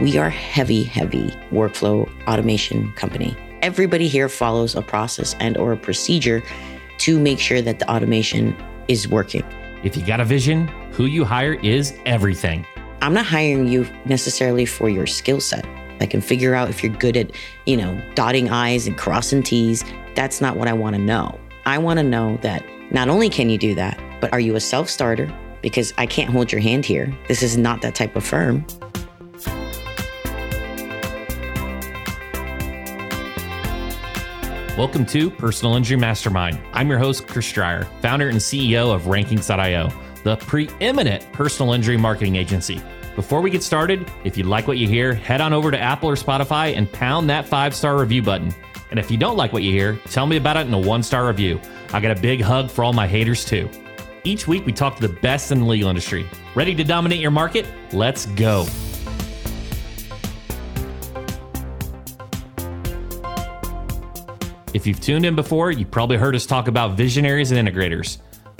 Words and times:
We 0.00 0.16
are 0.16 0.30
heavy, 0.30 0.84
heavy 0.84 1.30
workflow 1.50 2.08
automation 2.28 2.92
company. 2.92 3.36
Everybody 3.62 4.06
here 4.06 4.28
follows 4.28 4.76
a 4.76 4.82
process 4.82 5.34
and 5.40 5.56
or 5.56 5.72
a 5.72 5.76
procedure 5.76 6.40
to 6.98 7.18
make 7.18 7.40
sure 7.40 7.60
that 7.60 7.80
the 7.80 7.90
automation 7.90 8.56
is 8.86 9.08
working. 9.08 9.42
If 9.82 9.96
you 9.96 10.06
got 10.06 10.20
a 10.20 10.24
vision, 10.24 10.68
who 10.92 11.06
you 11.06 11.24
hire 11.24 11.54
is 11.54 11.94
everything. 12.06 12.64
I'm 13.02 13.12
not 13.12 13.26
hiring 13.26 13.66
you 13.66 13.88
necessarily 14.04 14.66
for 14.66 14.88
your 14.88 15.08
skill 15.08 15.40
set. 15.40 15.66
I 16.00 16.06
can 16.06 16.20
figure 16.20 16.54
out 16.54 16.70
if 16.70 16.84
you're 16.84 16.94
good 16.94 17.16
at, 17.16 17.32
you 17.66 17.76
know, 17.76 18.00
dotting 18.14 18.50
I's 18.50 18.86
and 18.86 18.96
crossing 18.96 19.42
T's. 19.42 19.84
That's 20.14 20.40
not 20.40 20.56
what 20.56 20.68
I 20.68 20.74
want 20.74 20.94
to 20.94 21.02
know. 21.02 21.40
I 21.66 21.76
want 21.78 21.98
to 21.98 22.04
know 22.04 22.38
that 22.42 22.64
not 22.92 23.08
only 23.08 23.28
can 23.28 23.50
you 23.50 23.58
do 23.58 23.74
that, 23.74 24.00
but 24.20 24.32
are 24.32 24.38
you 24.38 24.54
a 24.54 24.60
self 24.60 24.88
starter? 24.88 25.28
Because 25.60 25.92
I 25.98 26.06
can't 26.06 26.30
hold 26.30 26.52
your 26.52 26.60
hand 26.60 26.84
here. 26.84 27.12
This 27.26 27.42
is 27.42 27.56
not 27.56 27.82
that 27.82 27.96
type 27.96 28.14
of 28.14 28.22
firm. 28.22 28.64
Welcome 34.78 35.06
to 35.06 35.28
Personal 35.28 35.74
Injury 35.74 35.96
Mastermind. 35.96 36.60
I'm 36.72 36.88
your 36.88 37.00
host, 37.00 37.26
Chris 37.26 37.50
Dreyer, 37.50 37.82
founder 38.00 38.28
and 38.28 38.38
CEO 38.38 38.94
of 38.94 39.02
Rankings.io, 39.06 39.92
the 40.22 40.36
preeminent 40.36 41.32
personal 41.32 41.72
injury 41.72 41.96
marketing 41.96 42.36
agency. 42.36 42.80
Before 43.16 43.40
we 43.40 43.50
get 43.50 43.64
started, 43.64 44.08
if 44.22 44.38
you 44.38 44.44
like 44.44 44.68
what 44.68 44.78
you 44.78 44.86
hear, 44.86 45.14
head 45.14 45.40
on 45.40 45.52
over 45.52 45.72
to 45.72 45.80
Apple 45.80 46.08
or 46.08 46.14
Spotify 46.14 46.76
and 46.76 46.90
pound 46.92 47.28
that 47.28 47.48
five 47.48 47.74
star 47.74 47.98
review 47.98 48.22
button. 48.22 48.54
And 48.92 49.00
if 49.00 49.10
you 49.10 49.16
don't 49.16 49.36
like 49.36 49.52
what 49.52 49.64
you 49.64 49.72
hear, 49.72 49.96
tell 50.10 50.28
me 50.28 50.36
about 50.36 50.56
it 50.56 50.68
in 50.68 50.72
a 50.72 50.78
one 50.78 51.02
star 51.02 51.26
review. 51.26 51.60
I 51.92 51.98
got 51.98 52.16
a 52.16 52.20
big 52.20 52.40
hug 52.40 52.70
for 52.70 52.84
all 52.84 52.92
my 52.92 53.08
haters 53.08 53.44
too. 53.44 53.68
Each 54.22 54.46
week, 54.46 54.64
we 54.64 54.72
talk 54.72 54.94
to 54.94 55.08
the 55.08 55.12
best 55.12 55.50
in 55.50 55.58
the 55.58 55.66
legal 55.66 55.88
industry. 55.88 56.24
Ready 56.54 56.76
to 56.76 56.84
dominate 56.84 57.18
your 57.18 57.32
market? 57.32 57.66
Let's 57.92 58.26
go. 58.26 58.64
You've 64.88 65.00
tuned 65.00 65.26
in 65.26 65.36
before, 65.36 65.70
you've 65.70 65.90
probably 65.90 66.16
heard 66.16 66.34
us 66.34 66.46
talk 66.46 66.66
about 66.66 66.96
visionaries 66.96 67.52
and 67.52 67.68
integrators. 67.68 68.18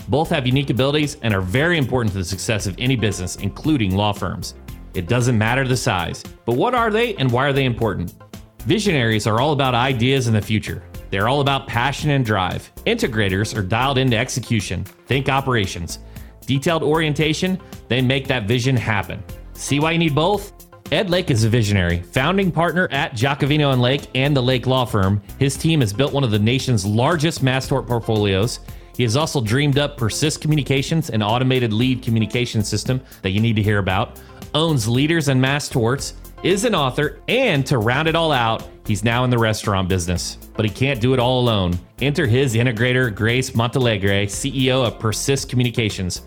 Both 0.08 0.28
have 0.28 0.46
unique 0.46 0.70
abilities 0.70 1.16
and 1.22 1.34
are 1.34 1.40
very 1.40 1.78
important 1.78 2.12
to 2.12 2.18
the 2.18 2.24
success 2.24 2.66
of 2.66 2.76
any 2.78 2.96
business, 2.96 3.36
including 3.36 3.96
law 3.96 4.12
firms. 4.12 4.54
It 4.94 5.08
doesn't 5.08 5.36
matter 5.36 5.66
the 5.66 5.76
size, 5.76 6.22
but 6.44 6.56
what 6.56 6.74
are 6.74 6.90
they 6.90 7.14
and 7.16 7.32
why 7.32 7.46
are 7.46 7.52
they 7.52 7.64
important? 7.64 8.14
Visionaries 8.60 9.26
are 9.26 9.40
all 9.40 9.52
about 9.52 9.74
ideas 9.74 10.28
in 10.28 10.34
the 10.34 10.42
future. 10.42 10.82
They're 11.10 11.28
all 11.28 11.40
about 11.40 11.66
passion 11.66 12.10
and 12.10 12.24
drive. 12.24 12.70
Integrators 12.86 13.56
are 13.56 13.62
dialed 13.62 13.96
into 13.98 14.16
execution, 14.16 14.84
think 14.84 15.28
operations. 15.28 16.00
Detailed 16.46 16.82
orientation, 16.82 17.58
they 17.88 18.02
make 18.02 18.28
that 18.28 18.46
vision 18.46 18.76
happen. 18.76 19.22
See 19.54 19.80
why 19.80 19.92
you 19.92 19.98
need 19.98 20.14
both? 20.14 20.67
Ed 20.90 21.10
Lake 21.10 21.30
is 21.30 21.44
a 21.44 21.50
visionary, 21.50 22.00
founding 22.00 22.50
partner 22.50 22.88
at 22.90 23.12
Giacovino 23.12 23.74
and 23.74 23.82
Lake 23.82 24.08
and 24.14 24.34
the 24.34 24.42
Lake 24.42 24.66
Law 24.66 24.86
Firm. 24.86 25.20
His 25.38 25.54
team 25.54 25.80
has 25.80 25.92
built 25.92 26.14
one 26.14 26.24
of 26.24 26.30
the 26.30 26.38
nation's 26.38 26.86
largest 26.86 27.42
mass 27.42 27.68
tort 27.68 27.86
portfolios. 27.86 28.60
He 28.96 29.02
has 29.02 29.14
also 29.14 29.42
dreamed 29.42 29.78
up 29.78 29.98
Persist 29.98 30.40
Communications, 30.40 31.10
an 31.10 31.22
automated 31.22 31.74
lead 31.74 32.02
communication 32.02 32.64
system 32.64 33.02
that 33.20 33.30
you 33.30 33.40
need 33.40 33.54
to 33.56 33.62
hear 33.62 33.80
about, 33.80 34.18
owns 34.54 34.88
Leaders 34.88 35.28
and 35.28 35.38
Mass 35.38 35.68
Torts, 35.68 36.14
is 36.42 36.64
an 36.64 36.74
author, 36.74 37.18
and 37.28 37.66
to 37.66 37.76
round 37.76 38.08
it 38.08 38.16
all 38.16 38.32
out, 38.32 38.66
he's 38.86 39.04
now 39.04 39.24
in 39.24 39.30
the 39.30 39.36
restaurant 39.36 39.90
business. 39.90 40.36
But 40.54 40.64
he 40.64 40.70
can't 40.70 41.02
do 41.02 41.12
it 41.12 41.20
all 41.20 41.40
alone. 41.40 41.78
Enter 42.00 42.26
his 42.26 42.54
integrator, 42.54 43.14
Grace 43.14 43.54
Montalegre, 43.54 44.24
CEO 44.24 44.86
of 44.86 44.98
Persist 44.98 45.50
Communications. 45.50 46.22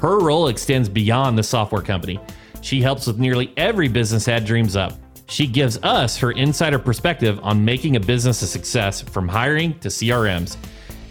Her 0.00 0.20
role 0.20 0.46
extends 0.46 0.88
beyond 0.88 1.36
the 1.36 1.42
software 1.42 1.82
company. 1.82 2.20
She 2.64 2.80
helps 2.80 3.06
with 3.06 3.18
nearly 3.18 3.52
every 3.58 3.88
business 3.88 4.26
Ed 4.26 4.46
dreams 4.46 4.74
up. 4.74 4.94
She 5.28 5.46
gives 5.46 5.76
us 5.82 6.16
her 6.16 6.32
insider 6.32 6.78
perspective 6.78 7.38
on 7.42 7.62
making 7.62 7.96
a 7.96 8.00
business 8.00 8.40
a 8.40 8.46
success 8.46 9.02
from 9.02 9.28
hiring 9.28 9.78
to 9.80 9.88
CRMs. 9.88 10.56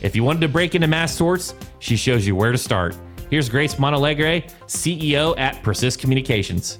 If 0.01 0.15
you 0.15 0.23
wanted 0.23 0.41
to 0.41 0.47
break 0.47 0.73
into 0.73 0.87
mass 0.87 1.15
torts, 1.15 1.53
she 1.77 1.95
shows 1.95 2.25
you 2.25 2.35
where 2.35 2.51
to 2.51 2.57
start. 2.57 2.97
Here's 3.29 3.49
Grace 3.49 3.77
Montalegre, 3.77 4.41
CEO 4.65 5.37
at 5.37 5.61
Persist 5.61 5.99
Communications. 5.99 6.79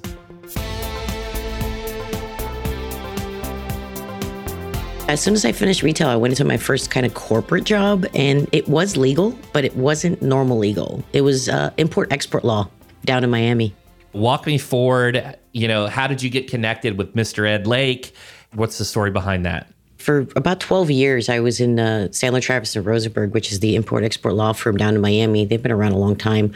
As 5.06 5.20
soon 5.20 5.34
as 5.34 5.44
I 5.44 5.52
finished 5.52 5.84
retail, 5.84 6.08
I 6.08 6.16
went 6.16 6.32
into 6.32 6.44
my 6.44 6.56
first 6.56 6.90
kind 6.90 7.06
of 7.06 7.14
corporate 7.14 7.62
job, 7.62 8.06
and 8.12 8.48
it 8.50 8.68
was 8.68 8.96
legal, 8.96 9.38
but 9.52 9.64
it 9.64 9.76
wasn't 9.76 10.20
normal 10.20 10.58
legal. 10.58 11.04
It 11.12 11.20
was 11.20 11.48
uh, 11.48 11.70
import 11.76 12.12
export 12.12 12.44
law 12.44 12.68
down 13.04 13.22
in 13.22 13.30
Miami. 13.30 13.72
Walk 14.14 14.46
me 14.46 14.58
forward. 14.58 15.36
You 15.52 15.68
know, 15.68 15.86
how 15.86 16.06
did 16.06 16.22
you 16.22 16.30
get 16.30 16.48
connected 16.48 16.96
with 16.96 17.14
Mr. 17.14 17.48
Ed 17.48 17.66
Lake? 17.66 18.14
What's 18.54 18.78
the 18.78 18.84
story 18.84 19.10
behind 19.10 19.44
that? 19.44 19.68
For 19.98 20.26
about 20.36 20.60
12 20.60 20.90
years, 20.90 21.28
I 21.28 21.40
was 21.40 21.60
in 21.60 21.80
uh, 21.80 22.08
Sandler 22.10 22.42
Travis 22.42 22.76
and 22.76 22.84
Rosenberg, 22.84 23.32
which 23.32 23.50
is 23.50 23.60
the 23.60 23.74
import 23.74 24.04
export 24.04 24.34
law 24.34 24.52
firm 24.52 24.76
down 24.76 24.94
in 24.94 25.00
Miami. 25.00 25.46
They've 25.46 25.62
been 25.62 25.72
around 25.72 25.92
a 25.92 25.98
long 25.98 26.14
time. 26.14 26.52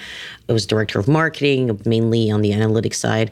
I 0.49 0.53
was 0.53 0.67
director 0.67 0.99
of 0.99 1.09
marketing, 1.09 1.81
mainly 1.87 2.31
on 2.31 2.43
the 2.43 2.51
analytics 2.51 2.97
side. 2.97 3.31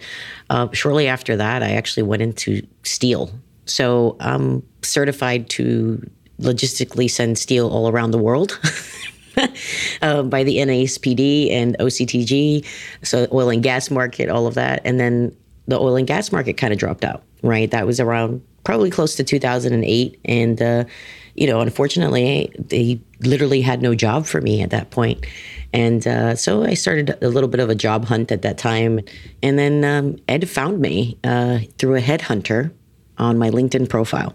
Uh, 0.48 0.68
shortly 0.72 1.06
after 1.06 1.36
that, 1.36 1.62
I 1.62 1.72
actually 1.72 2.04
went 2.04 2.22
into 2.22 2.66
steel. 2.82 3.30
So 3.66 4.16
I'm 4.18 4.66
certified 4.82 5.50
to 5.50 6.02
logistically 6.40 7.10
send 7.10 7.38
steel 7.38 7.68
all 7.68 7.88
around 7.88 8.10
the 8.12 8.18
world. 8.18 8.58
uh, 10.02 10.22
by 10.22 10.44
the 10.44 10.56
NASPD 10.58 11.52
and 11.52 11.76
OCTG, 11.78 12.64
so 13.02 13.26
oil 13.32 13.50
and 13.50 13.62
gas 13.62 13.90
market, 13.90 14.28
all 14.28 14.46
of 14.46 14.54
that, 14.54 14.80
and 14.84 14.98
then 14.98 15.36
the 15.66 15.78
oil 15.78 15.96
and 15.96 16.06
gas 16.06 16.32
market 16.32 16.56
kind 16.56 16.72
of 16.72 16.78
dropped 16.78 17.04
out. 17.04 17.22
Right, 17.42 17.70
that 17.70 17.86
was 17.86 18.00
around 18.00 18.42
probably 18.64 18.90
close 18.90 19.14
to 19.16 19.24
2008, 19.24 20.18
and 20.24 20.62
uh, 20.62 20.84
you 21.36 21.46
know, 21.46 21.60
unfortunately, 21.60 22.50
they 22.58 23.00
literally 23.20 23.60
had 23.60 23.82
no 23.82 23.94
job 23.94 24.26
for 24.26 24.40
me 24.40 24.62
at 24.62 24.70
that 24.70 24.90
point. 24.90 25.24
And 25.72 26.06
uh, 26.06 26.34
so 26.34 26.64
I 26.64 26.74
started 26.74 27.16
a 27.22 27.28
little 27.28 27.48
bit 27.48 27.60
of 27.60 27.68
a 27.68 27.74
job 27.74 28.06
hunt 28.06 28.32
at 28.32 28.42
that 28.42 28.56
time. 28.56 29.00
And 29.42 29.58
then 29.58 29.84
um, 29.84 30.16
Ed 30.28 30.48
found 30.48 30.80
me 30.80 31.18
uh, 31.24 31.58
through 31.78 31.96
a 31.96 32.00
headhunter 32.00 32.72
on 33.18 33.36
my 33.36 33.50
LinkedIn 33.50 33.88
profile 33.88 34.34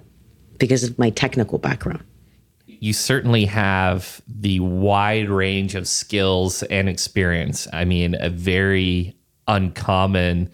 because 0.60 0.84
of 0.84 0.98
my 1.00 1.10
technical 1.10 1.58
background. 1.58 2.04
You 2.82 2.94
certainly 2.94 3.46
have 3.46 4.22
the 4.28 4.60
wide 4.60 5.30
range 5.30 5.76
of 5.76 5.88
skills 5.88 6.64
and 6.64 6.90
experience. 6.90 7.68
I 7.72 7.86
mean, 7.86 8.16
a 8.20 8.30
very 8.30 9.16
uncommon 9.48 10.50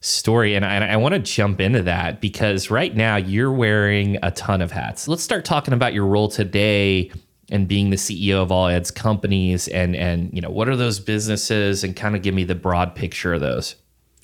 story. 0.00 0.54
And 0.54 0.64
I, 0.64 0.92
I 0.92 0.96
want 0.96 1.14
to 1.14 1.18
jump 1.18 1.60
into 1.60 1.82
that 1.82 2.20
because 2.20 2.70
right 2.70 2.94
now 2.94 3.16
you're 3.16 3.52
wearing 3.52 4.18
a 4.22 4.30
ton 4.30 4.62
of 4.62 4.70
hats. 4.70 5.08
Let's 5.08 5.24
start 5.24 5.44
talking 5.44 5.74
about 5.74 5.94
your 5.94 6.06
role 6.06 6.28
today 6.28 7.10
and 7.50 7.66
being 7.66 7.90
the 7.90 7.96
CEO 7.96 8.40
of 8.40 8.52
all 8.52 8.68
Ed's 8.68 8.92
companies 8.92 9.66
and 9.68 9.96
and 9.96 10.30
you 10.32 10.40
know 10.40 10.50
what 10.50 10.68
are 10.68 10.76
those 10.76 11.00
businesses 11.00 11.82
and 11.82 11.96
kind 11.96 12.14
of 12.14 12.22
give 12.22 12.34
me 12.34 12.44
the 12.44 12.54
broad 12.54 12.94
picture 12.94 13.34
of 13.34 13.40
those. 13.40 13.74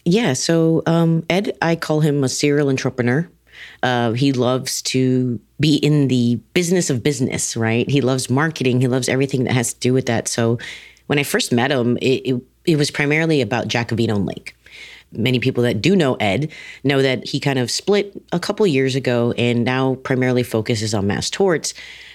Yeah, 0.05 0.34
so 0.34 0.83
um, 0.87 1.25
Ed, 1.31 1.56
I 1.62 1.77
call 1.77 2.01
him 2.01 2.22
a 2.22 2.28
serial 2.28 2.69
entrepreneur. 2.69 3.28
Uh, 3.82 4.12
he 4.12 4.32
loves 4.32 4.82
to 4.82 5.41
be 5.60 5.76
in 5.76 6.09
the 6.09 6.37
business 6.54 6.91
of 6.91 7.03
business, 7.03 7.56
right? 7.56 7.88
He 7.88 8.00
loves 8.00 8.31
marketing. 8.31 8.81
He 8.81 8.88
loves 8.88 9.09
everything 9.09 9.44
that 9.44 9.54
has 9.54 9.75
to 9.75 9.81
do 9.81 9.92
with 9.92 10.06
that. 10.06 10.28
So 10.28 10.59
when 11.06 11.19
I 11.19 11.22
first 11.22 11.53
met 11.53 11.70
him, 11.70 11.97
it, 11.98 12.34
it, 12.34 12.42
it 12.65 12.76
was 12.76 12.91
primarily 12.91 13.41
about 13.41 13.69
Giacovino 13.69 14.16
and 14.16 14.26
Lake. 14.26 14.56
Many 15.12 15.38
people 15.38 15.62
that 15.62 15.81
do 15.81 15.94
know 15.94 16.15
Ed 16.15 16.50
know 16.82 17.00
that 17.00 17.28
he 17.28 17.38
kind 17.38 17.59
of 17.59 17.70
split 17.70 18.20
a 18.32 18.41
couple 18.41 18.66
years 18.66 18.97
ago 18.97 19.32
and 19.38 19.65
now 19.65 19.94
primarily 19.97 20.42
focuses 20.42 20.92
on 20.92 21.06
mass 21.06 21.31
torts 21.31 21.72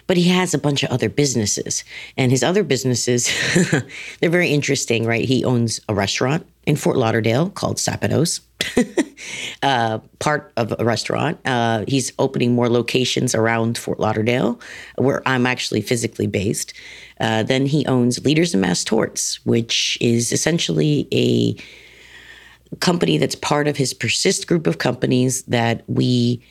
but 0.09 0.17
he 0.17 0.27
has 0.29 0.55
a 0.55 0.57
bunch 0.57 0.81
of 0.81 0.89
other 0.89 1.07
businesses. 1.07 1.83
And 2.17 2.31
his 2.31 2.41
other 2.41 2.63
businesses, 2.63 3.29
they're 4.19 4.31
very 4.31 4.49
interesting, 4.49 5.05
right? 5.05 5.23
He 5.23 5.45
owns 5.45 5.81
a 5.87 5.93
restaurant 5.93 6.48
in 6.65 6.75
Fort 6.75 6.97
Lauderdale 6.97 7.49
called 7.49 7.77
Sapatos, 7.77 8.41
uh, 9.63 9.99
part 10.19 10.51
of 10.57 10.73
a 10.77 10.85
restaurant. 10.85 11.39
Uh, 11.45 11.83
he's 11.87 12.11
opening 12.19 12.53
more 12.53 12.69
locations 12.69 13.33
around 13.33 13.77
Fort 13.77 13.99
Lauderdale, 13.99 14.59
where 14.97 15.27
I'm 15.27 15.45
actually 15.45 15.81
physically 15.81 16.27
based. 16.27 16.73
Uh, 17.19 17.43
then 17.43 17.65
he 17.65 17.85
owns 17.85 18.23
Leaders 18.23 18.53
in 18.53 18.61
Mass 18.61 18.83
Torts, 18.83 19.43
which 19.45 19.97
is 19.99 20.31
essentially 20.31 21.07
a 21.13 21.55
company 22.79 23.17
that's 23.17 23.35
part 23.35 23.67
of 23.67 23.77
his 23.77 23.93
Persist 23.93 24.47
group 24.47 24.67
of 24.67 24.77
companies 24.77 25.43
that 25.43 25.83
we 25.87 26.41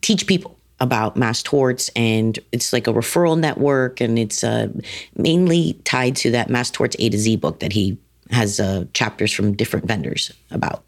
teach 0.00 0.26
people 0.26 0.56
about 0.80 1.16
mass 1.16 1.42
torts 1.42 1.88
and 1.96 2.38
it's 2.52 2.72
like 2.72 2.86
a 2.86 2.92
referral 2.92 3.38
network 3.38 4.00
and 4.00 4.18
it's 4.18 4.44
uh, 4.44 4.68
mainly 5.16 5.72
tied 5.84 6.14
to 6.14 6.30
that 6.30 6.50
mass 6.50 6.70
torts 6.70 6.94
a 6.98 7.08
to 7.08 7.16
z 7.16 7.34
book 7.34 7.60
that 7.60 7.72
he 7.72 7.96
has 8.30 8.60
uh, 8.60 8.84
chapters 8.92 9.32
from 9.32 9.54
different 9.54 9.86
vendors 9.86 10.32
about 10.50 10.84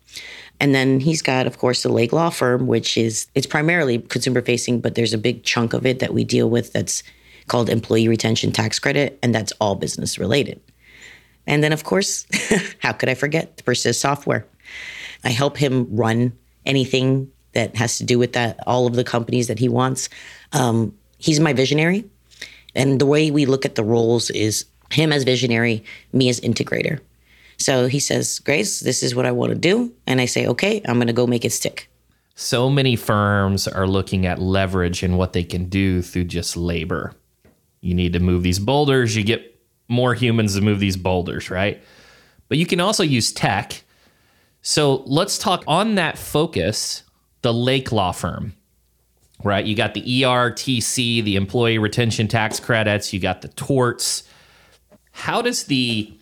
and 0.60 0.74
then 0.74 1.00
he's 1.00 1.22
got 1.22 1.46
of 1.46 1.58
course 1.58 1.82
the 1.82 1.88
lake 1.88 2.12
law 2.12 2.30
firm 2.30 2.66
which 2.66 2.96
is 2.96 3.26
it's 3.34 3.46
primarily 3.46 3.98
consumer 3.98 4.42
facing 4.42 4.80
but 4.80 4.94
there's 4.94 5.14
a 5.14 5.18
big 5.18 5.44
chunk 5.44 5.72
of 5.72 5.86
it 5.86 5.98
that 5.98 6.14
we 6.14 6.24
deal 6.24 6.50
with 6.50 6.72
that's 6.72 7.02
called 7.46 7.70
employee 7.70 8.08
retention 8.08 8.52
tax 8.52 8.78
credit 8.78 9.18
and 9.22 9.34
that's 9.34 9.52
all 9.60 9.74
business 9.74 10.18
related 10.18 10.60
and 11.46 11.62
then 11.62 11.72
of 11.72 11.84
course 11.84 12.26
how 12.80 12.92
could 12.92 13.08
i 13.08 13.14
forget 13.14 13.56
the 13.56 13.62
persist 13.62 14.00
software 14.00 14.44
i 15.24 15.30
help 15.30 15.56
him 15.56 15.86
run 15.90 16.32
anything 16.66 17.30
that 17.58 17.76
has 17.76 17.98
to 17.98 18.04
do 18.04 18.18
with 18.18 18.34
that, 18.34 18.58
all 18.66 18.86
of 18.86 18.94
the 18.94 19.04
companies 19.04 19.48
that 19.48 19.58
he 19.58 19.68
wants. 19.68 20.08
Um, 20.52 20.94
he's 21.18 21.40
my 21.40 21.52
visionary. 21.52 22.04
And 22.74 23.00
the 23.00 23.06
way 23.06 23.30
we 23.30 23.46
look 23.46 23.64
at 23.64 23.74
the 23.74 23.82
roles 23.82 24.30
is 24.30 24.64
him 24.90 25.12
as 25.12 25.24
visionary, 25.24 25.82
me 26.12 26.28
as 26.28 26.40
integrator. 26.40 27.00
So 27.58 27.88
he 27.88 27.98
says, 27.98 28.38
Grace, 28.38 28.80
this 28.80 29.02
is 29.02 29.14
what 29.14 29.26
I 29.26 29.32
want 29.32 29.50
to 29.50 29.58
do. 29.58 29.92
And 30.06 30.20
I 30.20 30.26
say, 30.26 30.46
okay, 30.46 30.80
I'm 30.86 30.96
going 30.96 31.08
to 31.08 31.12
go 31.12 31.26
make 31.26 31.44
it 31.44 31.52
stick. 31.52 31.90
So 32.36 32.70
many 32.70 32.94
firms 32.94 33.66
are 33.66 33.86
looking 33.86 34.24
at 34.24 34.40
leverage 34.40 35.02
and 35.02 35.18
what 35.18 35.32
they 35.32 35.42
can 35.42 35.68
do 35.68 36.02
through 36.02 36.24
just 36.24 36.56
labor. 36.56 37.14
You 37.80 37.94
need 37.94 38.12
to 38.12 38.20
move 38.20 38.44
these 38.44 38.60
boulders, 38.60 39.16
you 39.16 39.24
get 39.24 39.60
more 39.88 40.14
humans 40.14 40.54
to 40.54 40.60
move 40.60 40.78
these 40.78 40.96
boulders, 40.96 41.50
right? 41.50 41.82
But 42.48 42.58
you 42.58 42.66
can 42.66 42.80
also 42.80 43.02
use 43.02 43.32
tech. 43.32 43.82
So 44.62 45.02
let's 45.06 45.38
talk 45.38 45.64
on 45.66 45.96
that 45.96 46.18
focus 46.18 47.02
the 47.42 47.52
Lake 47.52 47.92
Law 47.92 48.12
Firm, 48.12 48.54
right? 49.42 49.64
You 49.64 49.74
got 49.74 49.94
the 49.94 50.02
ERTC, 50.02 51.24
the 51.24 51.36
employee 51.36 51.78
retention 51.78 52.28
tax 52.28 52.60
credits, 52.60 53.12
you 53.12 53.20
got 53.20 53.42
the 53.42 53.48
torts. 53.48 54.24
How 55.12 55.42
does 55.42 55.64
the 55.64 56.12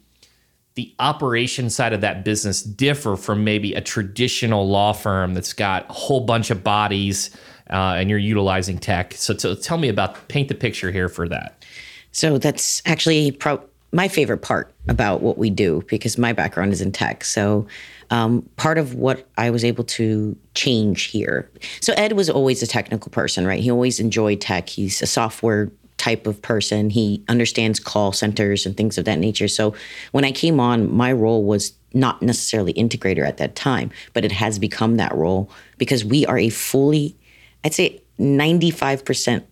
the 0.77 0.95
operation 0.99 1.69
side 1.71 1.93
of 1.93 2.03
that 2.03 2.25
business 2.25 2.63
differ 2.63 3.17
from 3.17 3.45
maybe 3.45 3.75
a 3.75 3.81
traditional 3.81 4.69
law 4.69 4.93
firm 4.93 5.35
that's 5.35 5.53
got 5.53 5.89
a 5.91 5.93
whole 5.93 6.21
bunch 6.21 6.51
of 6.51 6.63
bodies 6.63 7.31
uh, 7.71 7.97
and 7.97 8.09
you're 8.09 8.19
utilizing 8.19 8.79
tech? 8.79 9.15
So, 9.15 9.37
so, 9.37 9.55
tell 9.55 9.79
me 9.79 9.89
about 9.89 10.29
paint 10.29 10.49
the 10.49 10.55
picture 10.55 10.93
here 10.93 11.09
for 11.09 11.29
that. 11.29 11.65
So 12.13 12.39
that's 12.39 12.83
actually 12.87 13.33
pro- 13.33 13.63
my 13.93 14.09
favorite 14.09 14.39
part 14.39 14.73
about 14.89 15.23
what 15.23 15.39
we 15.39 15.51
do 15.51 15.83
because 15.89 16.19
my 16.19 16.33
background 16.33 16.73
is 16.73 16.81
in 16.81 16.93
tech. 16.93 17.25
So 17.25 17.67
um, 18.11 18.43
part 18.57 18.79
of 18.79 18.95
what 18.95 19.27
I 19.37 19.51
was 19.51 19.65
able 19.65 19.85
to 19.85 20.37
change 20.55 21.05
here. 21.05 21.51
So 21.81 21.93
Ed 21.95 22.13
was 22.13 22.29
always 22.29 22.63
a 22.63 22.67
technical 22.67 23.11
person, 23.11 23.47
right? 23.47 23.61
He 23.61 23.71
always 23.71 23.99
enjoyed 24.01 24.41
tech. 24.41 24.69
He's 24.69 25.03
a 25.03 25.07
software 25.07 25.71
type 26.07 26.29
of 26.29 26.41
person. 26.41 26.89
He 26.89 27.25
understands 27.27 27.81
call 27.81 28.13
centers 28.13 28.65
and 28.65 28.77
things 28.77 28.97
of 28.97 29.05
that 29.07 29.19
nature. 29.19 29.49
So 29.49 29.75
when 30.13 30.25
I 30.25 30.31
came 30.31 30.61
on, 30.61 30.95
my 30.95 31.13
role 31.13 31.43
was 31.43 31.73
not 31.95 32.23
necessarily 32.23 32.73
integrator 32.75 33.27
at 33.27 33.39
that 33.39 33.57
time, 33.57 33.91
but 34.13 34.25
it 34.25 34.31
has 34.31 34.61
become 34.61 34.99
that 34.99 35.13
role 35.17 35.51
because 35.79 36.05
we 36.05 36.25
are 36.25 36.39
a 36.39 36.49
fully, 36.49 37.17
I'd 37.65 37.75
say 37.75 38.01
95% 38.21 39.43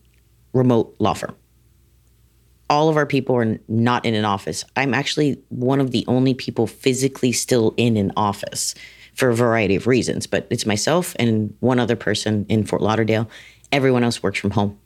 remote 0.53 0.95
law 1.01 1.15
firm. 1.15 1.35
All 2.71 2.89
of 2.89 2.97
our 2.97 3.07
people 3.07 3.35
are 3.35 3.59
not 3.67 4.05
in 4.05 4.15
an 4.15 4.25
office. 4.25 4.65
I'm 4.77 4.95
actually 4.95 5.43
one 5.49 5.81
of 5.81 5.91
the 5.91 6.05
only 6.07 6.35
people 6.35 6.69
physically 6.69 7.33
still 7.33 7.75
in 7.77 7.97
an 7.97 8.13
office 8.17 8.77
for 9.15 9.29
a 9.29 9.35
variety 9.35 9.75
of 9.75 9.89
reasons, 9.89 10.29
but 10.29 10.47
it's 10.51 10.67
myself 10.67 11.17
and 11.19 11.53
one 11.59 11.81
other 11.81 11.97
person 11.97 12.47
in 12.49 12.65
Fort 12.65 12.81
Lauderdale. 12.81 13.29
Everyone 13.73 14.05
else 14.05 14.23
works 14.23 14.39
from 14.39 14.53
home. 14.53 14.79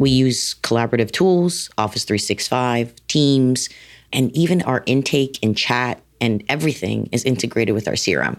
We 0.00 0.08
use 0.08 0.54
collaborative 0.62 1.10
tools, 1.10 1.68
Office 1.76 2.04
365, 2.04 2.94
Teams, 3.06 3.68
and 4.14 4.34
even 4.34 4.62
our 4.62 4.82
intake 4.86 5.38
and 5.42 5.54
chat 5.54 6.00
and 6.22 6.42
everything 6.48 7.10
is 7.12 7.22
integrated 7.24 7.74
with 7.74 7.86
our 7.86 7.94
CRM. 7.94 8.38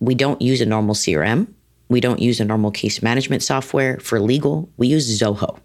We 0.00 0.14
don't 0.14 0.42
use 0.42 0.60
a 0.60 0.66
normal 0.66 0.94
CRM. 0.94 1.50
We 1.88 1.98
don't 1.98 2.20
use 2.20 2.40
a 2.40 2.44
normal 2.44 2.72
case 2.72 3.02
management 3.02 3.42
software 3.42 3.98
for 4.00 4.20
legal. 4.20 4.68
We 4.76 4.86
use 4.86 5.18
Zoho, 5.18 5.58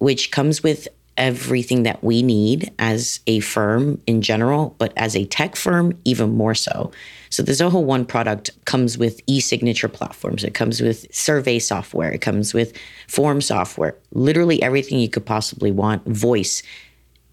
which 0.00 0.30
comes 0.30 0.62
with 0.62 0.86
everything 1.16 1.84
that 1.84 2.02
we 2.04 2.22
need 2.22 2.72
as 2.78 3.20
a 3.26 3.40
firm 3.40 4.00
in 4.06 4.22
general, 4.22 4.74
but 4.78 4.92
as 4.96 5.16
a 5.16 5.24
tech 5.26 5.56
firm, 5.56 5.98
even 6.04 6.30
more 6.30 6.54
so. 6.54 6.90
So 7.30 7.42
the 7.42 7.52
Zoho 7.52 7.82
One 7.82 8.04
product 8.04 8.50
comes 8.66 8.98
with 8.98 9.20
e-signature 9.26 9.88
platforms. 9.88 10.44
It 10.44 10.54
comes 10.54 10.80
with 10.80 11.06
survey 11.14 11.58
software. 11.58 12.10
It 12.12 12.20
comes 12.20 12.54
with 12.54 12.76
form 13.08 13.40
software. 13.40 13.96
Literally 14.12 14.62
everything 14.62 14.98
you 14.98 15.08
could 15.08 15.26
possibly 15.26 15.70
want. 15.70 16.06
Voice, 16.06 16.62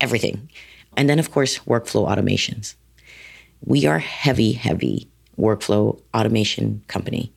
everything, 0.01 0.49
and 0.97 1.09
then 1.09 1.19
of 1.19 1.31
course 1.31 1.59
workflow 1.59 2.07
automations. 2.07 2.75
We 3.65 3.85
are 3.85 3.99
heavy, 3.99 4.53
heavy 4.53 5.09
workflow 5.37 5.99
automation 6.13 6.83
company. 6.87 7.31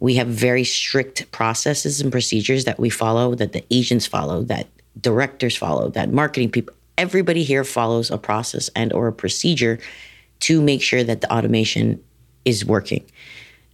We 0.00 0.14
have 0.14 0.28
very 0.28 0.64
strict 0.64 1.30
processes 1.32 2.00
and 2.00 2.12
procedures 2.12 2.64
that 2.64 2.78
we 2.78 2.88
follow, 2.88 3.34
that 3.34 3.52
the 3.52 3.64
agents 3.70 4.06
follow, 4.06 4.42
that 4.44 4.68
directors 5.00 5.56
follow, 5.56 5.90
that 5.90 6.12
marketing 6.12 6.50
people, 6.50 6.74
everybody 6.96 7.44
here 7.44 7.64
follows 7.64 8.10
a 8.10 8.18
process 8.18 8.68
and 8.74 8.92
or 8.92 9.08
a 9.08 9.12
procedure 9.12 9.78
to 10.40 10.62
make 10.62 10.82
sure 10.82 11.02
that 11.04 11.20
the 11.20 11.32
automation 11.32 12.02
is 12.44 12.64
working. 12.64 13.04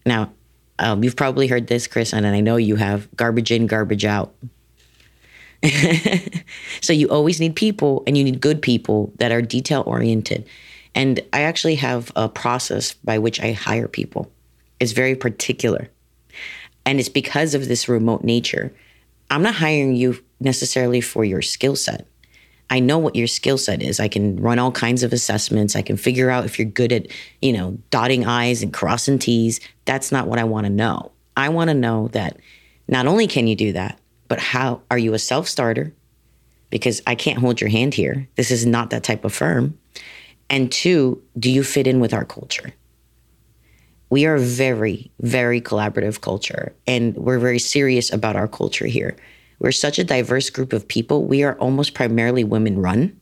Now, 0.07 0.33
um, 0.79 1.05
you've 1.05 1.17
probably 1.17 1.47
heard 1.47 1.67
this, 1.67 1.87
Chris, 1.87 2.13
and 2.13 2.27
I 2.27 2.41
know 2.41 2.57
you 2.57 2.77
have 2.77 3.15
garbage 3.17 3.51
in, 3.51 3.67
garbage 3.67 4.05
out. 4.05 4.35
so 6.81 6.93
you 6.93 7.09
always 7.09 7.41
need 7.41 7.57
people 7.57 8.03
and 8.07 8.19
you 8.19 8.25
need 8.25 8.41
good 8.41 8.61
people 8.61 9.13
that 9.19 9.33
are 9.33 9.41
detail 9.41 9.83
oriented. 9.87 10.47
And 10.95 11.21
I 11.33 11.43
actually 11.43 11.77
have 11.77 12.13
a 12.17 12.29
process 12.29 12.93
by 12.93 13.19
which 13.19 13.41
I 13.41 13.53
hire 13.53 13.89
people. 13.89 14.31
It's 14.81 14.93
very 14.93 15.15
particular. 15.15 15.89
And 16.85 17.01
it's 17.01 17.09
because 17.09 17.55
of 17.55 17.69
this 17.69 17.89
remote 17.89 18.25
nature. 18.25 18.75
I'm 19.31 19.43
not 19.43 19.55
hiring 19.55 19.97
you 19.97 20.23
necessarily 20.41 21.01
for 21.01 21.25
your 21.25 21.43
skill 21.43 21.77
set. 21.77 22.07
I 22.71 22.81
know 22.81 22.99
what 22.99 23.15
your 23.15 23.27
skill 23.27 23.59
set 23.59 23.83
is. 23.83 24.01
I 24.01 24.09
can 24.09 24.37
run 24.37 24.59
all 24.59 24.73
kinds 24.73 25.03
of 25.03 25.13
assessments. 25.13 25.77
I 25.77 25.83
can 25.83 25.97
figure 25.97 26.31
out 26.31 26.45
if 26.45 26.59
you're 26.59 26.67
good 26.67 26.93
at, 26.93 27.07
you 27.43 27.53
know, 27.53 27.79
dotting 27.91 28.25
I's 28.25 28.63
and 28.63 28.73
crossing 28.73 29.19
T's. 29.19 29.61
That's 29.85 30.11
not 30.11 30.27
what 30.27 30.39
I 30.39 30.45
want 30.45 30.67
to 30.67 30.73
know. 30.73 31.13
I 31.37 31.51
want 31.51 31.69
to 31.69 31.75
know 31.75 32.09
that 32.09 32.39
not 32.89 33.07
only 33.07 33.27
can 33.27 33.47
you 33.47 33.57
do 33.57 33.73
that, 33.73 33.99
but 34.29 34.41
how 34.41 34.83
are 34.91 34.99
you 34.99 35.15
a 35.15 35.19
self 35.19 35.49
starter? 35.49 35.95
Because 36.71 37.03
I 37.07 37.15
can't 37.15 37.39
hold 37.39 37.61
your 37.61 37.71
hand 37.71 37.95
here. 37.95 38.29
This 38.37 38.51
is 38.51 38.67
not 38.67 38.91
that 38.91 39.05
type 39.05 39.25
of 39.25 39.35
firm. 39.35 39.79
And 40.51 40.73
two, 40.73 41.23
do 41.39 41.51
you 41.51 41.63
fit 41.63 41.87
in 41.87 42.01
with 42.01 42.13
our 42.13 42.25
culture? 42.25 42.73
We 44.11 44.27
are 44.27 44.37
a 44.37 44.41
very, 44.41 45.11
very 45.21 45.61
collaborative 45.61 46.21
culture, 46.21 46.75
and 46.87 47.17
we're 47.17 47.39
very 47.39 47.59
serious 47.59 48.13
about 48.13 48.37
our 48.37 48.47
culture 48.47 48.87
here. 48.87 49.17
We're 49.65 49.73
such 49.73 49.99
a 49.99 50.05
diverse 50.05 50.51
group 50.51 50.75
of 50.75 50.87
people. 50.87 51.25
We 51.25 51.43
are 51.43 51.55
almost 51.55 51.95
primarily 51.95 52.45
women 52.45 52.83
run. 52.83 53.19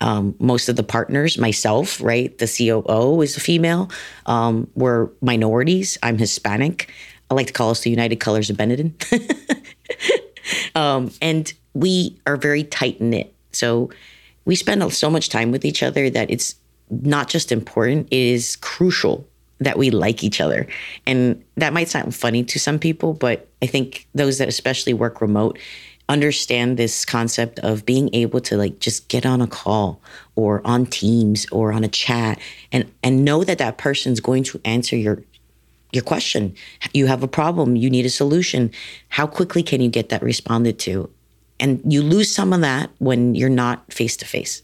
Um, 0.00 0.34
most 0.40 0.68
of 0.68 0.74
the 0.74 0.82
partners, 0.82 1.38
myself, 1.38 2.00
right, 2.00 2.36
the 2.36 2.48
COO 2.48 3.22
is 3.22 3.36
a 3.36 3.40
female. 3.40 3.88
Um, 4.26 4.68
we're 4.74 5.08
minorities. 5.20 5.96
I'm 6.02 6.18
Hispanic. 6.18 6.92
I 7.30 7.34
like 7.34 7.46
to 7.46 7.52
call 7.52 7.70
us 7.70 7.82
the 7.82 7.90
United 7.90 8.16
Colors 8.16 8.50
of 8.50 8.56
Benetton. 8.56 8.92
um, 10.74 11.12
and 11.22 11.52
we 11.74 12.18
are 12.26 12.36
very 12.36 12.64
tight 12.64 13.00
knit. 13.00 13.32
So 13.52 13.90
we 14.46 14.56
spend 14.56 14.92
so 14.92 15.08
much 15.08 15.28
time 15.28 15.52
with 15.52 15.64
each 15.64 15.84
other 15.84 16.10
that 16.10 16.28
it's 16.28 16.56
not 16.90 17.28
just 17.28 17.52
important, 17.52 18.08
it 18.10 18.18
is 18.18 18.56
crucial 18.56 19.28
that 19.60 19.78
we 19.78 19.90
like 19.90 20.24
each 20.24 20.40
other. 20.40 20.66
And 21.06 21.44
that 21.56 21.72
might 21.72 21.88
sound 21.88 22.16
funny 22.16 22.42
to 22.42 22.58
some 22.58 22.80
people, 22.80 23.14
but 23.14 23.47
I 23.62 23.66
think 23.66 24.06
those 24.14 24.38
that 24.38 24.48
especially 24.48 24.94
work 24.94 25.20
remote 25.20 25.58
understand 26.08 26.76
this 26.76 27.04
concept 27.04 27.58
of 27.58 27.84
being 27.84 28.08
able 28.14 28.40
to 28.40 28.56
like 28.56 28.78
just 28.78 29.08
get 29.08 29.26
on 29.26 29.42
a 29.42 29.46
call 29.46 30.00
or 30.36 30.66
on 30.66 30.86
Teams 30.86 31.46
or 31.52 31.72
on 31.72 31.84
a 31.84 31.88
chat 31.88 32.38
and 32.72 32.90
and 33.02 33.24
know 33.24 33.44
that 33.44 33.58
that 33.58 33.78
person's 33.78 34.20
going 34.20 34.42
to 34.44 34.60
answer 34.64 34.96
your 34.96 35.22
your 35.92 36.02
question. 36.02 36.54
You 36.92 37.06
have 37.06 37.22
a 37.22 37.28
problem, 37.28 37.76
you 37.76 37.90
need 37.90 38.06
a 38.06 38.10
solution. 38.10 38.70
How 39.08 39.26
quickly 39.26 39.62
can 39.62 39.80
you 39.80 39.88
get 39.88 40.08
that 40.10 40.22
responded 40.22 40.78
to? 40.80 41.10
And 41.60 41.80
you 41.90 42.02
lose 42.02 42.32
some 42.32 42.52
of 42.52 42.60
that 42.60 42.90
when 42.98 43.34
you're 43.34 43.48
not 43.48 43.92
face 43.92 44.16
to 44.18 44.26
face. 44.26 44.62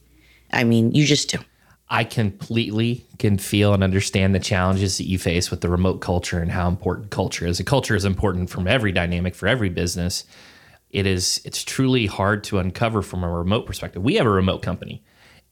I 0.53 0.65
mean, 0.65 0.93
you 0.95 1.05
just 1.05 1.31
do. 1.31 1.39
I 1.89 2.05
completely 2.05 3.05
can 3.19 3.37
feel 3.39 3.75
and 3.75 3.85
understand 3.85 4.35
the 4.35 4.41
challenges 4.41 4.99
that 4.99 5.05
you 5.05 5.19
face 5.19 5.51
with 5.51 5.61
the 5.61 5.69
remote 5.69 6.01
culture 6.01 6.41
and 6.41 6.51
how 6.51 6.69
important 6.69 7.11
culture 7.11 7.47
is. 7.47 7.61
A 7.61 7.65
culture 7.65 7.95
is 7.95 8.05
important 8.05 8.49
from 8.49 8.67
every 8.67 8.91
dynamic 8.91 9.35
for 9.35 9.47
every 9.47 9.69
business. 9.69 10.25
It 10.91 11.07
is 11.07 11.41
it's 11.45 11.63
truly 11.63 12.07
hard 12.07 12.45
to 12.45 12.59
uncover 12.59 13.03
from 13.03 13.23
a 13.23 13.31
remote 13.31 13.67
perspective. 13.67 14.03
We 14.03 14.15
have 14.15 14.27
a 14.27 14.31
remote 14.31 14.63
company 14.63 15.05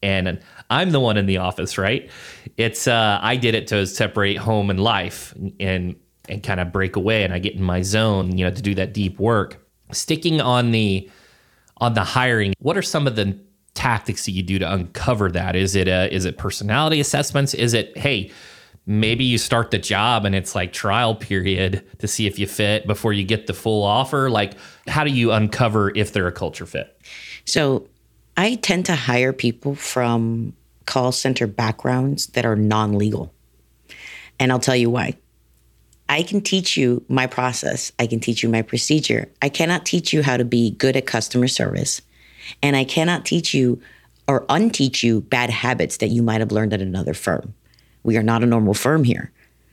and 0.02 0.40
I'm 0.70 0.90
the 0.90 1.00
one 1.00 1.16
in 1.16 1.26
the 1.26 1.36
office, 1.36 1.78
right? 1.78 2.10
It's 2.56 2.88
uh, 2.88 3.18
I 3.22 3.36
did 3.36 3.54
it 3.54 3.68
to 3.68 3.86
separate 3.86 4.38
home 4.38 4.70
and 4.70 4.80
life 4.80 5.34
and 5.60 5.96
and 6.28 6.42
kind 6.42 6.60
of 6.60 6.72
break 6.72 6.96
away 6.96 7.24
and 7.24 7.32
I 7.32 7.38
get 7.40 7.54
in 7.54 7.62
my 7.62 7.82
zone, 7.82 8.36
you 8.36 8.44
know, 8.44 8.54
to 8.54 8.62
do 8.62 8.74
that 8.76 8.94
deep 8.94 9.18
work. 9.18 9.58
Sticking 9.92 10.40
on 10.40 10.70
the 10.70 11.10
on 11.78 11.94
the 11.94 12.04
hiring, 12.04 12.54
what 12.58 12.76
are 12.76 12.82
some 12.82 13.06
of 13.06 13.16
the 13.16 13.38
tactics 13.74 14.26
that 14.26 14.32
you 14.32 14.42
do 14.42 14.58
to 14.58 14.72
uncover 14.72 15.30
that? 15.30 15.56
Is 15.56 15.74
it 15.74 15.88
a, 15.88 16.12
is 16.14 16.24
it 16.24 16.38
personality 16.38 17.00
assessments? 17.00 17.54
Is 17.54 17.74
it 17.74 17.96
hey, 17.96 18.30
maybe 18.86 19.24
you 19.24 19.38
start 19.38 19.70
the 19.70 19.78
job 19.78 20.24
and 20.24 20.34
it's 20.34 20.54
like 20.54 20.72
trial 20.72 21.14
period 21.14 21.84
to 21.98 22.08
see 22.08 22.26
if 22.26 22.38
you 22.38 22.46
fit 22.46 22.86
before 22.86 23.12
you 23.12 23.24
get 23.24 23.46
the 23.46 23.54
full 23.54 23.82
offer? 23.82 24.30
Like 24.30 24.54
how 24.88 25.04
do 25.04 25.10
you 25.10 25.32
uncover 25.32 25.92
if 25.96 26.12
they're 26.12 26.26
a 26.26 26.32
culture 26.32 26.66
fit? 26.66 27.00
So, 27.44 27.88
I 28.36 28.54
tend 28.54 28.86
to 28.86 28.94
hire 28.94 29.32
people 29.32 29.74
from 29.74 30.54
call 30.86 31.12
center 31.12 31.46
backgrounds 31.46 32.28
that 32.28 32.46
are 32.46 32.56
non-legal. 32.56 33.32
And 34.38 34.50
I'll 34.50 34.58
tell 34.58 34.76
you 34.76 34.90
why. 34.90 35.16
I 36.08 36.22
can 36.22 36.40
teach 36.40 36.76
you 36.76 37.04
my 37.08 37.26
process. 37.26 37.92
I 37.98 38.06
can 38.06 38.20
teach 38.20 38.42
you 38.42 38.48
my 38.48 38.62
procedure. 38.62 39.30
I 39.40 39.48
cannot 39.48 39.86
teach 39.86 40.12
you 40.12 40.22
how 40.22 40.36
to 40.36 40.44
be 40.44 40.72
good 40.72 40.96
at 40.96 41.06
customer 41.06 41.48
service. 41.48 42.02
And 42.62 42.76
I 42.76 42.84
cannot 42.84 43.24
teach 43.24 43.54
you 43.54 43.80
or 44.28 44.46
unteach 44.46 45.02
you 45.02 45.20
bad 45.20 45.50
habits 45.50 45.98
that 45.98 46.08
you 46.08 46.22
might 46.22 46.40
have 46.40 46.52
learned 46.52 46.72
at 46.72 46.80
another 46.80 47.14
firm. 47.14 47.54
We 48.02 48.16
are 48.16 48.22
not 48.22 48.42
a 48.42 48.46
normal 48.46 48.74
firm 48.74 49.04
here. 49.04 49.32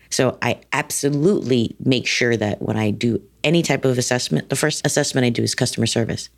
So 0.10 0.38
I 0.42 0.62
absolutely 0.74 1.76
make 1.84 2.08
sure 2.08 2.36
that 2.36 2.62
when 2.62 2.78
I 2.78 2.92
do 2.92 3.22
any 3.44 3.62
type 3.62 3.86
of 3.86 3.98
assessment, 3.98 4.50
the 4.50 4.56
first 4.56 4.86
assessment 4.86 5.26
I 5.26 5.30
do 5.30 5.44
is 5.44 5.54
customer 5.54 5.86
service. 5.86 6.30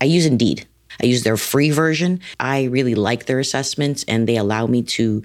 I 0.00 0.06
use 0.06 0.26
Indeed. 0.26 0.66
I 1.00 1.06
use 1.06 1.22
their 1.22 1.36
free 1.36 1.70
version. 1.70 2.20
I 2.40 2.64
really 2.64 2.94
like 2.94 3.26
their 3.26 3.38
assessments 3.38 4.04
and 4.08 4.28
they 4.28 4.36
allow 4.36 4.66
me 4.66 4.82
to 4.82 5.22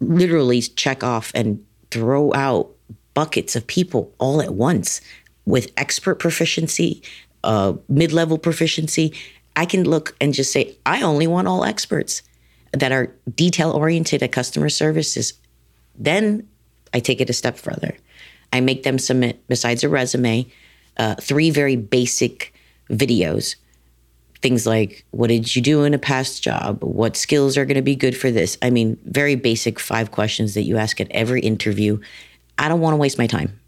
literally 0.00 0.62
check 0.62 1.04
off 1.04 1.30
and 1.34 1.64
throw 1.90 2.32
out 2.34 2.70
buckets 3.14 3.54
of 3.54 3.66
people 3.66 4.12
all 4.18 4.40
at 4.40 4.54
once 4.54 5.00
with 5.44 5.70
expert 5.76 6.18
proficiency, 6.18 7.02
uh, 7.44 7.74
mid 7.88 8.12
level 8.12 8.38
proficiency. 8.38 9.12
I 9.56 9.66
can 9.66 9.84
look 9.84 10.16
and 10.20 10.34
just 10.34 10.52
say, 10.52 10.76
I 10.86 11.02
only 11.02 11.26
want 11.26 11.48
all 11.48 11.64
experts 11.64 12.22
that 12.72 12.92
are 12.92 13.14
detail 13.34 13.72
oriented 13.72 14.22
at 14.22 14.32
customer 14.32 14.68
services. 14.68 15.34
Then 15.94 16.48
I 16.94 17.00
take 17.00 17.20
it 17.20 17.30
a 17.30 17.34
step 17.34 17.58
further. 17.58 17.96
I 18.52 18.60
make 18.60 18.82
them 18.82 18.98
submit, 18.98 19.46
besides 19.48 19.84
a 19.84 19.88
resume, 19.88 20.46
uh, 20.96 21.14
three 21.16 21.50
very 21.50 21.76
basic 21.76 22.54
videos. 22.90 23.56
Things 24.40 24.66
like, 24.66 25.04
what 25.10 25.28
did 25.28 25.54
you 25.54 25.62
do 25.62 25.84
in 25.84 25.94
a 25.94 25.98
past 25.98 26.42
job? 26.42 26.82
What 26.82 27.16
skills 27.16 27.56
are 27.56 27.64
going 27.64 27.76
to 27.76 27.82
be 27.82 27.94
good 27.94 28.16
for 28.16 28.30
this? 28.30 28.58
I 28.60 28.70
mean, 28.70 28.98
very 29.04 29.36
basic 29.36 29.78
five 29.78 30.10
questions 30.10 30.54
that 30.54 30.62
you 30.62 30.76
ask 30.76 31.00
at 31.00 31.10
every 31.12 31.40
interview. 31.40 32.00
I 32.58 32.68
don't 32.68 32.80
want 32.80 32.94
to 32.94 32.98
waste 32.98 33.18
my 33.18 33.26
time. 33.26 33.58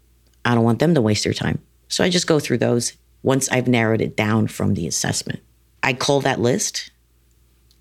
I 0.43 0.53
don't 0.53 0.63
want 0.63 0.79
them 0.79 0.93
to 0.95 1.01
waste 1.01 1.23
their 1.23 1.33
time. 1.33 1.59
So 1.87 2.03
I 2.03 2.09
just 2.09 2.27
go 2.27 2.39
through 2.39 2.57
those 2.57 2.93
once 3.23 3.49
I've 3.49 3.67
narrowed 3.67 4.01
it 4.01 4.15
down 4.15 4.47
from 4.47 4.73
the 4.73 4.87
assessment. 4.87 5.41
I 5.85 5.93
call 5.93 6.19
that 6.21 6.41
list. 6.41 6.89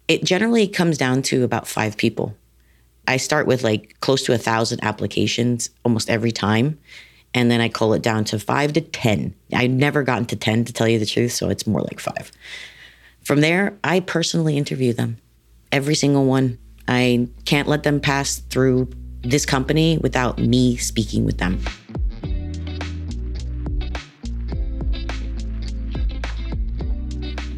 It 0.08 0.24
generally 0.24 0.68
comes 0.68 0.98
down 0.98 1.22
to 1.22 1.42
about 1.42 1.66
five 1.66 1.96
people. 1.96 2.36
I 3.08 3.16
start 3.16 3.46
with 3.46 3.64
like 3.64 3.98
close 4.00 4.22
to 4.24 4.34
a 4.34 4.38
thousand 4.38 4.84
applications 4.84 5.70
almost 5.86 6.10
every 6.10 6.30
time. 6.30 6.78
And 7.32 7.50
then 7.50 7.62
I 7.62 7.70
call 7.70 7.94
it 7.94 8.02
down 8.02 8.24
to 8.24 8.38
five 8.38 8.74
to 8.74 8.82
10. 8.82 9.34
I've 9.54 9.70
never 9.70 10.02
gotten 10.02 10.26
to 10.26 10.36
10 10.36 10.66
to 10.66 10.72
tell 10.74 10.86
you 10.86 10.98
the 10.98 11.06
truth, 11.06 11.32
so 11.32 11.48
it's 11.48 11.66
more 11.66 11.80
like 11.80 11.98
five. 11.98 12.30
From 13.22 13.40
there, 13.40 13.76
I 13.82 14.00
personally 14.00 14.58
interview 14.58 14.92
them, 14.92 15.16
every 15.72 15.94
single 15.94 16.26
one. 16.26 16.58
I 16.86 17.28
can't 17.46 17.68
let 17.68 17.84
them 17.84 18.00
pass 18.00 18.36
through 18.36 18.90
this 19.22 19.46
company 19.46 19.96
without 19.96 20.38
me 20.38 20.76
speaking 20.76 21.24
with 21.24 21.38
them. 21.38 21.64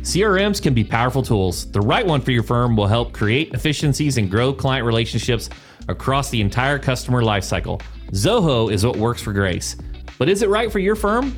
CRMs 0.06 0.62
can 0.62 0.72
be 0.72 0.84
powerful 0.84 1.20
tools. 1.20 1.68
The 1.72 1.80
right 1.80 2.06
one 2.06 2.20
for 2.20 2.30
your 2.30 2.44
firm 2.44 2.76
will 2.76 2.86
help 2.86 3.12
create 3.12 3.52
efficiencies 3.54 4.18
and 4.18 4.30
grow 4.30 4.52
client 4.52 4.86
relationships 4.86 5.50
across 5.88 6.30
the 6.30 6.40
entire 6.40 6.78
customer 6.78 7.22
lifecycle. 7.22 7.82
Zoho 8.12 8.72
is 8.72 8.86
what 8.86 8.96
works 8.96 9.20
for 9.20 9.32
Grace. 9.32 9.74
But 10.16 10.28
is 10.28 10.42
it 10.42 10.48
right 10.48 10.70
for 10.70 10.78
your 10.78 10.94
firm? 10.94 11.34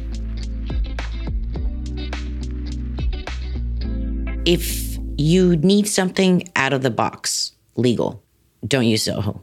If 4.45 4.99
you 5.17 5.57
need 5.57 5.89
something 5.89 6.47
out 6.55 6.75
of 6.75 6.83
the 6.83 6.91
box, 6.91 7.53
legal, 7.77 8.23
don't 8.67 8.85
use 8.85 9.07
Zoho. 9.07 9.41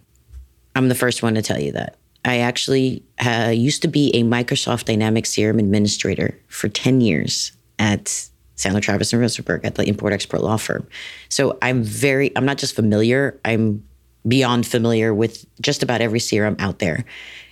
I'm 0.76 0.88
the 0.88 0.94
first 0.94 1.24
one 1.24 1.34
to 1.34 1.42
tell 1.42 1.60
you 1.60 1.72
that. 1.72 1.98
I 2.26 2.38
actually 2.38 3.04
uh, 3.26 3.52
used 3.56 3.82
to 3.82 3.88
be 3.88 4.12
a 4.14 4.22
Microsoft 4.22 4.86
Dynamics 4.86 5.32
CRM 5.32 5.58
administrator 5.58 6.40
for 6.48 6.70
10 6.70 7.02
years 7.02 7.54
at 7.80 8.30
Sandler 8.58 8.82
Travis 8.82 9.14
and 9.14 9.22
Rosenberg 9.22 9.66
at 9.66 9.76
the 9.76 9.84
import 9.88 10.14
export 10.14 10.42
law 10.42 10.58
firm. 10.58 10.88
So 11.30 11.58
I'm 11.62 11.84
very, 11.84 12.36
I'm 12.36 12.46
not 12.46 12.58
just 12.58 12.76
familiar, 12.76 13.40
I'm 13.44 13.84
beyond 14.28 14.66
familiar 14.66 15.14
with 15.14 15.46
just 15.62 15.84
about 15.84 16.02
every 16.02 16.20
CRM 16.20 16.60
out 16.60 16.80
there. 16.80 17.06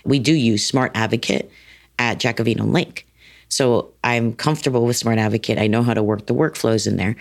We 0.04 0.18
do 0.18 0.32
use 0.34 0.66
Smart 0.66 0.92
Advocate 0.94 1.50
at 1.98 2.18
Giacovino 2.18 2.70
Link. 2.70 3.06
So 3.48 3.92
I'm 4.02 4.32
comfortable 4.32 4.84
with 4.84 4.96
Smart 4.96 5.18
Advocate. 5.18 5.58
I 5.58 5.66
know 5.66 5.82
how 5.82 5.94
to 5.94 6.02
work 6.02 6.26
the 6.26 6.34
workflows 6.34 6.86
in 6.86 6.96
there. 6.96 7.16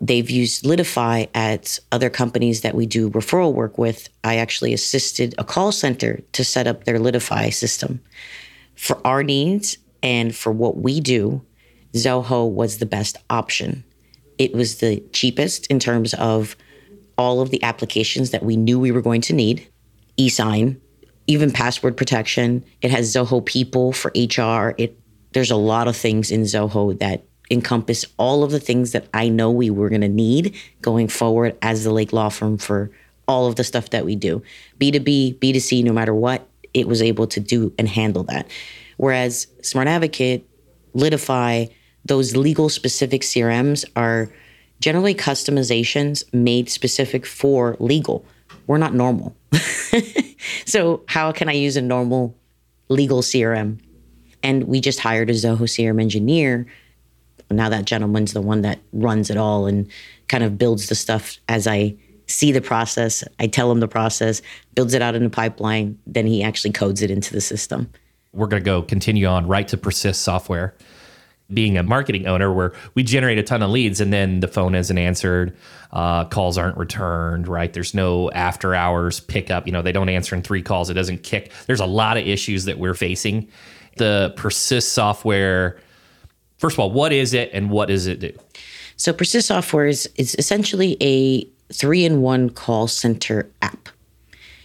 They've 0.00 0.28
used 0.28 0.64
Litify 0.64 1.28
at 1.34 1.78
other 1.92 2.10
companies 2.10 2.60
that 2.62 2.74
we 2.74 2.86
do 2.86 3.10
referral 3.10 3.52
work 3.52 3.78
with. 3.78 4.08
I 4.24 4.36
actually 4.36 4.72
assisted 4.72 5.34
a 5.38 5.44
call 5.44 5.72
center 5.72 6.20
to 6.32 6.44
set 6.44 6.66
up 6.66 6.84
their 6.84 6.98
Litify 6.98 7.52
system. 7.52 8.00
For 8.74 9.04
our 9.04 9.24
needs 9.24 9.76
and 10.02 10.34
for 10.34 10.52
what 10.52 10.76
we 10.76 11.00
do, 11.00 11.42
Zoho 12.04 12.50
was 12.50 12.78
the 12.78 12.86
best 12.86 13.16
option. 13.30 13.84
It 14.38 14.54
was 14.54 14.78
the 14.78 15.02
cheapest 15.12 15.66
in 15.66 15.78
terms 15.78 16.14
of 16.14 16.56
all 17.16 17.40
of 17.40 17.50
the 17.50 17.62
applications 17.62 18.30
that 18.30 18.44
we 18.44 18.56
knew 18.56 18.78
we 18.78 18.92
were 18.92 19.02
going 19.02 19.20
to 19.22 19.32
need 19.32 19.68
e-sign, 20.16 20.80
even 21.26 21.50
password 21.50 21.96
protection. 21.96 22.64
It 22.82 22.90
has 22.90 23.14
Zoho 23.14 23.44
People 23.44 23.92
for 23.92 24.10
HR. 24.14 24.74
It 24.78 24.98
there's 25.32 25.50
a 25.50 25.56
lot 25.56 25.88
of 25.88 25.96
things 25.96 26.30
in 26.30 26.42
Zoho 26.42 26.98
that 27.00 27.24
encompass 27.50 28.04
all 28.18 28.42
of 28.42 28.50
the 28.50 28.60
things 28.60 28.92
that 28.92 29.06
I 29.12 29.28
know 29.28 29.50
we 29.50 29.70
were 29.70 29.88
going 29.88 30.00
to 30.00 30.08
need 30.08 30.56
going 30.80 31.08
forward 31.08 31.56
as 31.62 31.84
the 31.84 31.92
Lake 31.92 32.12
Law 32.12 32.28
Firm 32.28 32.58
for 32.58 32.90
all 33.26 33.46
of 33.46 33.56
the 33.56 33.64
stuff 33.64 33.90
that 33.90 34.04
we 34.04 34.16
do. 34.16 34.42
B2B, 34.80 35.38
B2C, 35.38 35.84
no 35.84 35.92
matter 35.92 36.14
what, 36.14 36.48
it 36.72 36.88
was 36.88 37.02
able 37.02 37.26
to 37.28 37.40
do 37.40 37.72
and 37.78 37.88
handle 37.88 38.24
that. 38.24 38.50
Whereas 38.96 39.46
Smart 39.62 39.86
Advocate, 39.86 40.48
Litify, 40.94 41.70
those 42.08 42.36
legal 42.36 42.68
specific 42.68 43.22
CRMs 43.22 43.84
are 43.96 44.30
generally 44.80 45.14
customizations 45.14 46.22
made 46.32 46.68
specific 46.68 47.26
for 47.26 47.76
legal. 47.78 48.24
We're 48.66 48.78
not 48.78 48.94
normal. 48.94 49.34
so, 50.66 51.02
how 51.06 51.32
can 51.32 51.48
I 51.48 51.52
use 51.52 51.76
a 51.76 51.82
normal 51.82 52.34
legal 52.88 53.22
CRM? 53.22 53.78
And 54.42 54.64
we 54.64 54.80
just 54.80 55.00
hired 55.00 55.30
a 55.30 55.34
Zoho 55.34 55.62
CRM 55.62 56.00
engineer. 56.00 56.66
Now 57.50 57.68
that 57.70 57.86
gentleman's 57.86 58.34
the 58.34 58.42
one 58.42 58.62
that 58.62 58.78
runs 58.92 59.30
it 59.30 59.36
all 59.36 59.66
and 59.66 59.88
kind 60.28 60.44
of 60.44 60.58
builds 60.58 60.88
the 60.88 60.94
stuff 60.94 61.38
as 61.48 61.66
I 61.66 61.96
see 62.26 62.52
the 62.52 62.60
process. 62.60 63.24
I 63.40 63.46
tell 63.46 63.72
him 63.72 63.80
the 63.80 63.88
process, 63.88 64.42
builds 64.74 64.92
it 64.92 65.00
out 65.00 65.14
in 65.14 65.24
the 65.24 65.30
pipeline, 65.30 65.98
then 66.06 66.26
he 66.26 66.42
actually 66.42 66.72
codes 66.72 67.00
it 67.00 67.10
into 67.10 67.32
the 67.32 67.40
system. 67.40 67.90
We're 68.32 68.46
going 68.46 68.62
to 68.62 68.64
go 68.64 68.82
continue 68.82 69.26
on 69.26 69.46
right 69.46 69.66
to 69.68 69.78
persist 69.78 70.22
software 70.22 70.74
being 71.52 71.78
a 71.78 71.82
marketing 71.82 72.26
owner 72.26 72.52
where 72.52 72.72
we 72.94 73.02
generate 73.02 73.38
a 73.38 73.42
ton 73.42 73.62
of 73.62 73.70
leads 73.70 74.00
and 74.00 74.12
then 74.12 74.40
the 74.40 74.48
phone 74.48 74.74
isn't 74.74 74.98
answered, 74.98 75.56
uh, 75.92 76.24
calls 76.26 76.58
aren't 76.58 76.76
returned, 76.76 77.48
right? 77.48 77.72
There's 77.72 77.94
no 77.94 78.30
after 78.32 78.74
hours 78.74 79.20
pickup. 79.20 79.66
You 79.66 79.72
know, 79.72 79.80
they 79.80 79.92
don't 79.92 80.10
answer 80.10 80.36
in 80.36 80.42
three 80.42 80.62
calls. 80.62 80.90
It 80.90 80.94
doesn't 80.94 81.22
kick. 81.22 81.50
There's 81.66 81.80
a 81.80 81.86
lot 81.86 82.18
of 82.18 82.26
issues 82.26 82.66
that 82.66 82.78
we're 82.78 82.94
facing. 82.94 83.48
The 83.96 84.34
Persist 84.36 84.92
software, 84.92 85.78
first 86.58 86.76
of 86.76 86.80
all, 86.80 86.90
what 86.90 87.12
is 87.12 87.32
it 87.32 87.50
and 87.54 87.70
what 87.70 87.88
does 87.88 88.06
it 88.06 88.20
do? 88.20 88.32
So, 88.96 89.12
Persist 89.12 89.48
software 89.48 89.86
is, 89.86 90.08
is 90.16 90.34
essentially 90.38 90.96
a 91.00 91.44
three 91.72 92.04
in 92.04 92.20
one 92.20 92.50
call 92.50 92.88
center 92.88 93.50
app. 93.62 93.88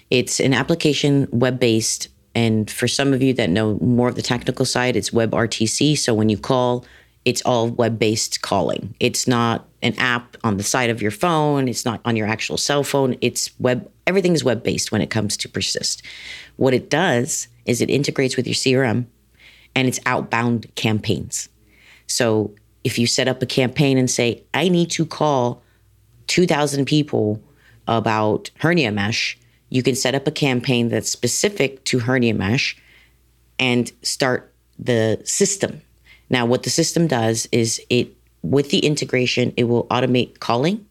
It's 0.09 0.39
an 0.39 0.53
application 0.53 1.27
web 1.31 1.59
based 1.59 2.09
and 2.35 2.69
for 2.69 2.87
some 2.87 3.13
of 3.13 3.21
you 3.21 3.33
that 3.33 3.49
know 3.49 3.77
more 3.79 4.09
of 4.09 4.15
the 4.15 4.21
technical 4.21 4.65
side, 4.65 4.95
it's 4.95 5.11
WebRTC. 5.11 5.97
So 5.97 6.13
when 6.13 6.29
you 6.29 6.37
call, 6.37 6.85
it's 7.25 7.41
all 7.43 7.69
web 7.69 7.99
based 7.99 8.41
calling. 8.41 8.95
It's 8.99 9.27
not 9.27 9.67
an 9.81 9.93
app 9.97 10.37
on 10.43 10.57
the 10.57 10.63
side 10.63 10.89
of 10.89 11.01
your 11.01 11.11
phone, 11.11 11.67
it's 11.67 11.85
not 11.85 12.01
on 12.05 12.15
your 12.15 12.27
actual 12.27 12.57
cell 12.57 12.83
phone. 12.83 13.17
It's 13.21 13.51
web, 13.59 13.89
everything 14.07 14.33
is 14.33 14.43
web 14.43 14.63
based 14.63 14.91
when 14.91 15.01
it 15.01 15.09
comes 15.09 15.37
to 15.37 15.49
Persist. 15.49 16.03
What 16.55 16.73
it 16.73 16.89
does 16.89 17.47
is 17.65 17.81
it 17.81 17.89
integrates 17.89 18.35
with 18.35 18.47
your 18.47 18.55
CRM 18.55 19.05
and 19.75 19.87
it's 19.87 19.99
outbound 20.05 20.73
campaigns. 20.75 21.49
So 22.07 22.53
if 22.83 22.97
you 22.97 23.07
set 23.07 23.27
up 23.27 23.41
a 23.41 23.45
campaign 23.45 23.97
and 23.97 24.09
say, 24.09 24.43
I 24.53 24.69
need 24.69 24.91
to 24.91 25.05
call 25.05 25.61
2,000 26.27 26.85
people 26.85 27.41
about 27.87 28.49
hernia 28.59 28.91
mesh, 28.91 29.37
you 29.73 29.81
can 29.81 29.95
set 29.95 30.13
up 30.13 30.27
a 30.27 30.31
campaign 30.31 30.89
that's 30.89 31.09
specific 31.09 31.83
to 31.83 31.97
hernia 31.97 32.35
mesh 32.35 32.77
and 33.57 33.91
start 34.03 34.53
the 34.77 35.19
system. 35.25 35.81
Now, 36.29 36.45
what 36.45 36.61
the 36.61 36.69
system 36.69 37.07
does 37.07 37.47
is 37.51 37.81
it, 37.89 38.15
with 38.43 38.69
the 38.69 38.85
integration, 38.85 39.51
it 39.57 39.63
will 39.63 39.87
automate 39.87 40.37
calling, 40.37 40.85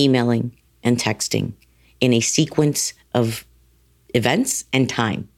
emailing, 0.00 0.56
and 0.82 0.96
texting 0.96 1.52
in 2.00 2.14
a 2.14 2.20
sequence 2.20 2.94
of 3.12 3.44
events 4.14 4.64
and 4.72 4.88
time. 4.88 5.28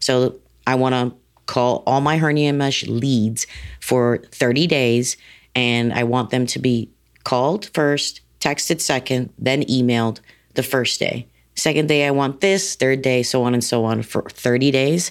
So 0.00 0.36
I 0.66 0.74
want 0.74 0.94
to 0.94 1.16
call 1.46 1.82
all 1.86 2.02
my 2.02 2.18
hernia 2.18 2.52
mesh 2.52 2.86
leads 2.86 3.46
for 3.80 4.18
30 4.32 4.66
days, 4.66 5.16
and 5.54 5.90
I 5.90 6.04
want 6.04 6.28
them 6.28 6.44
to 6.48 6.58
be 6.58 6.90
called 7.24 7.70
first, 7.72 8.20
texted 8.40 8.82
second, 8.82 9.32
then 9.38 9.62
emailed 9.62 10.20
the 10.52 10.62
first 10.62 11.00
day. 11.00 11.26
Second 11.56 11.88
day, 11.88 12.06
I 12.06 12.10
want 12.10 12.40
this. 12.40 12.76
Third 12.76 13.02
day, 13.02 13.22
so 13.22 13.42
on 13.42 13.54
and 13.54 13.64
so 13.64 13.84
on 13.84 14.02
for 14.02 14.22
30 14.22 14.70
days. 14.70 15.10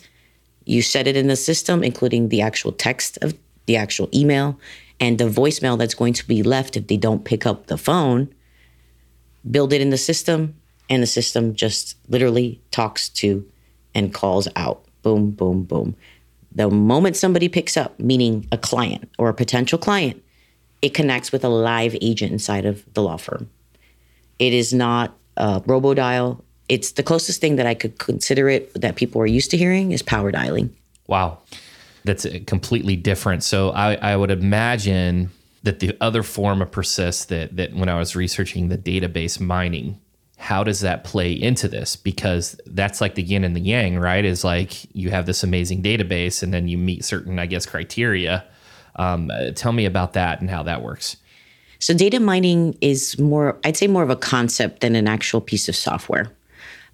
You 0.66 0.82
set 0.82 1.08
it 1.08 1.18
in 1.18 1.28
the 1.28 1.36
system, 1.36 1.84
including 1.84 2.30
the 2.30 2.42
actual 2.42 2.72
text 2.72 3.18
of 3.22 3.36
the 3.66 3.76
actual 3.76 4.10
email 4.14 4.60
and 5.00 5.18
the 5.18 5.26
voicemail 5.26 5.78
that's 5.78 5.94
going 5.94 6.14
to 6.14 6.28
be 6.28 6.44
left 6.44 6.78
if 6.78 6.88
they 6.88 6.98
don't 6.98 7.26
pick 7.26 7.46
up 7.46 7.68
the 7.68 7.78
phone. 7.78 8.34
Build 9.50 9.74
it 9.74 9.82
in 9.82 9.90
the 9.90 9.98
system, 9.98 10.56
and 10.90 11.04
the 11.04 11.08
system 11.08 11.56
just 11.56 11.98
literally 12.10 12.62
talks 12.72 13.10
to 13.10 13.46
and 13.94 14.14
calls 14.14 14.48
out. 14.56 14.86
Boom, 15.02 15.32
boom, 15.32 15.64
boom. 15.64 15.96
The 16.52 16.70
moment 16.70 17.18
somebody 17.18 17.50
picks 17.50 17.76
up, 17.76 18.00
meaning 18.00 18.48
a 18.52 18.58
client 18.58 19.10
or 19.20 19.30
a 19.30 19.34
potential 19.34 19.78
client, 19.78 20.24
it 20.82 20.94
connects 20.94 21.32
with 21.32 21.44
a 21.44 21.50
live 21.50 21.96
agent 22.02 22.32
inside 22.32 22.66
of 22.66 22.86
the 22.94 23.04
law 23.04 23.18
firm. 23.18 23.50
It 24.40 24.54
is 24.54 24.74
not 24.74 25.16
a 25.38 25.62
robodial. 25.62 26.42
It's 26.68 26.94
the 26.94 27.04
closest 27.04 27.42
thing 27.42 27.58
that 27.58 27.68
I 27.68 27.76
could 27.76 28.00
consider 28.00 28.50
it 28.50 28.74
that 28.80 28.96
people 28.96 29.22
are 29.22 29.28
used 29.28 29.52
to 29.52 29.58
hearing 29.58 29.92
is 29.92 30.02
power 30.02 30.32
dialing. 30.32 30.76
Wow. 31.08 31.40
That's 32.04 32.26
completely 32.48 32.96
different. 32.96 33.44
So 33.44 33.72
I, 33.72 33.96
I 33.96 34.16
would 34.16 34.32
imagine 34.32 35.32
that 35.64 35.80
the 35.80 35.98
other 36.00 36.22
form 36.24 36.62
of 36.62 36.72
persist 36.72 37.30
that 37.30 37.56
that 37.58 37.74
when 37.74 37.90
I 37.90 37.98
was 37.98 38.16
researching 38.16 38.70
the 38.70 38.78
database 38.78 39.40
mining, 39.40 40.00
how 40.38 40.64
does 40.64 40.82
that 40.82 41.04
play 41.04 41.32
into 41.32 41.68
this? 41.68 41.96
Because 41.96 42.60
that's 42.68 43.02
like 43.02 43.16
the 43.16 43.24
yin 43.24 43.44
and 43.44 43.56
the 43.56 43.60
yang, 43.60 43.98
right? 43.98 44.24
Is 44.24 44.44
like 44.44 44.86
you 44.96 45.10
have 45.10 45.26
this 45.26 45.44
amazing 45.44 45.82
database 45.82 46.44
and 46.44 46.54
then 46.54 46.68
you 46.68 46.78
meet 46.78 47.04
certain, 47.04 47.40
I 47.40 47.48
guess, 47.48 47.66
criteria. 47.66 48.46
Um, 48.98 49.32
uh, 49.32 49.52
tell 49.52 49.72
me 49.72 49.86
about 49.86 50.14
that 50.14 50.40
and 50.42 50.50
how 50.50 50.64
that 50.64 50.82
works. 50.82 51.18
So 51.80 51.94
data 51.94 52.20
mining 52.20 52.78
is 52.82 53.20
more, 53.20 53.58
I'd 53.64 53.78
say 53.78 53.88
more 53.88 54.04
of 54.04 54.10
a 54.10 54.16
concept 54.16 54.82
than 54.82 54.96
an 54.96 55.08
actual 55.08 55.42
piece 55.42 55.68
of 55.70 55.76
software 55.76 56.32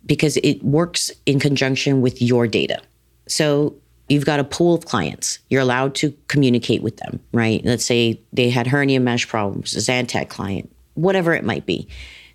because 0.06 0.38
it 0.38 0.64
works 0.64 1.12
in 1.26 1.40
conjunction 1.40 2.02
with 2.02 2.22
your 2.22 2.48
data. 2.48 2.82
So 3.28 3.76
you've 4.10 4.26
got 4.26 4.40
a 4.40 4.44
pool 4.44 4.76
of 4.76 4.86
clients. 4.86 5.40
You're 5.50 5.62
allowed 5.62 5.96
to 5.96 6.16
communicate 6.28 6.82
with 6.82 6.98
them, 6.98 7.20
right? 7.32 7.64
Let's 7.64 7.86
say 7.86 8.20
they 8.34 8.50
had 8.50 8.68
hernia 8.68 9.00
mesh 9.00 9.28
problems, 9.28 9.76
a 9.76 9.80
Zantac 9.80 10.30
client, 10.30 10.72
whatever 10.96 11.34
it 11.34 11.46
might 11.46 11.66
be. 11.66 11.88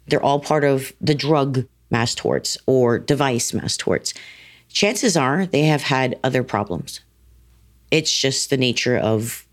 They're 0.09 0.23
all 0.23 0.41
part 0.41 0.65
of 0.65 0.93
the 1.01 1.15
drug 1.15 1.67
mass 1.91 2.15
torts 2.15 2.57
or 2.67 2.99
device 2.99 3.53
mass 3.53 3.77
torts. 3.77 4.15
Chances 4.69 5.17
are 5.17 5.47
they 5.47 5.63
have 5.63 5.83
had 5.83 6.19
other 6.23 6.43
problems. 6.43 7.01
It's 7.91 8.17
just 8.17 8.51
the 8.51 8.57
nature 8.57 8.97
of 8.97 9.46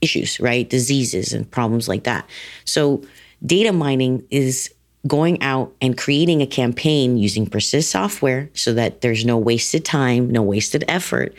issues, 0.00 0.40
right? 0.40 0.68
Diseases 0.68 1.32
and 1.32 1.50
problems 1.50 1.88
like 1.88 2.04
that. 2.04 2.28
So, 2.64 3.02
data 3.44 3.72
mining 3.72 4.26
is 4.30 4.72
going 5.06 5.40
out 5.42 5.72
and 5.80 5.96
creating 5.96 6.42
a 6.42 6.46
campaign 6.46 7.16
using 7.16 7.46
Persist 7.46 7.90
software 7.90 8.50
so 8.54 8.74
that 8.74 9.00
there's 9.00 9.24
no 9.24 9.38
wasted 9.38 9.84
time, 9.84 10.30
no 10.30 10.42
wasted 10.42 10.84
effort, 10.88 11.34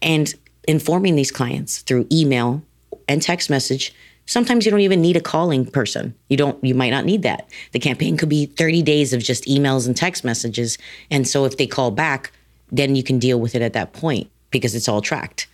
and 0.00 0.34
informing 0.66 1.16
these 1.16 1.30
clients 1.30 1.82
through 1.82 2.06
email 2.10 2.62
and 3.08 3.20
text 3.20 3.50
message. 3.50 3.94
Sometimes 4.24 4.64
you 4.64 4.70
don't 4.70 4.80
even 4.80 5.00
need 5.00 5.16
a 5.16 5.20
calling 5.20 5.66
person. 5.66 6.14
You 6.28 6.36
don't 6.36 6.62
you 6.64 6.74
might 6.74 6.90
not 6.90 7.04
need 7.04 7.22
that. 7.22 7.48
The 7.72 7.78
campaign 7.78 8.16
could 8.16 8.28
be 8.28 8.46
30 8.46 8.82
days 8.82 9.12
of 9.12 9.22
just 9.22 9.44
emails 9.44 9.86
and 9.86 9.96
text 9.96 10.24
messages. 10.24 10.78
And 11.10 11.28
so 11.28 11.44
if 11.44 11.56
they 11.56 11.66
call 11.66 11.90
back, 11.90 12.32
then 12.72 12.96
you 12.96 13.02
can 13.02 13.18
deal 13.18 13.38
with 13.38 13.54
it 13.54 13.62
at 13.62 13.74
that 13.74 13.92
point 13.92 14.28
because 14.50 14.74
it's 14.74 14.88
all 14.88 15.00
tracked. 15.00 15.46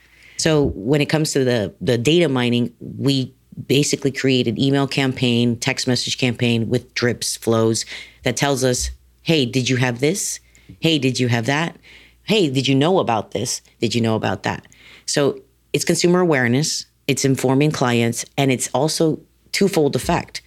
So 0.43 0.73
when 0.75 1.01
it 1.01 1.07
comes 1.07 1.31
to 1.35 1.45
the 1.45 1.73
the 1.81 1.97
data 1.97 2.29
mining, 2.29 2.75
we 2.81 3.33
basically 3.69 4.11
create 4.11 4.49
an 4.49 4.61
email 4.61 4.89
campaign, 4.89 5.57
text 5.57 5.87
message 5.87 6.19
campaign 6.19 6.69
with 6.69 6.93
drips, 6.95 7.37
flows 7.37 7.85
that 8.25 8.37
tells 8.37 8.65
us, 8.65 8.91
"Hey, 9.23 9.47
did 9.47 9.69
you 9.71 9.77
have 9.77 10.01
this? 10.01 10.41
Hey, 10.81 10.99
did 10.99 11.21
you 11.21 11.29
have 11.29 11.47
that? 11.47 11.77
Hey, 12.25 12.51
did 12.51 12.67
you 12.67 12.75
know 12.75 12.99
about 12.99 13.31
this? 13.31 13.63
Did 13.81 13.95
you 13.95 14.01
know 14.01 14.17
about 14.17 14.43
that?" 14.43 14.67
So 15.07 15.41
it's 15.73 15.85
consumer 15.85 16.19
awareness, 16.19 16.87
it's 17.07 17.25
informing 17.25 17.71
clients, 17.71 18.25
and 18.37 18.51
it's 18.51 18.69
also 18.75 19.21
twofold 19.53 19.95
effect. 19.95 20.43